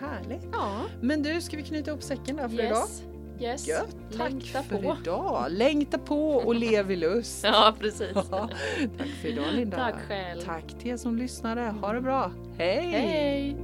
[0.00, 0.48] härligt.
[0.52, 0.82] Ja.
[1.00, 2.78] Men du, ska vi knyta ihop säcken där för idag?
[2.88, 3.02] Yes.
[3.40, 3.68] Yes.
[3.68, 4.96] Gött, tack Längta för på.
[5.02, 5.46] idag.
[5.50, 7.44] Längta på och lev i lust.
[7.44, 8.08] Ja, precis.
[8.14, 8.50] Ja,
[8.98, 9.76] tack för idag Linda.
[9.76, 10.40] Tack själv.
[10.40, 11.60] Tack till er som lyssnade.
[11.62, 12.32] Ha det bra.
[12.58, 12.86] Hej!
[12.90, 13.56] Hej!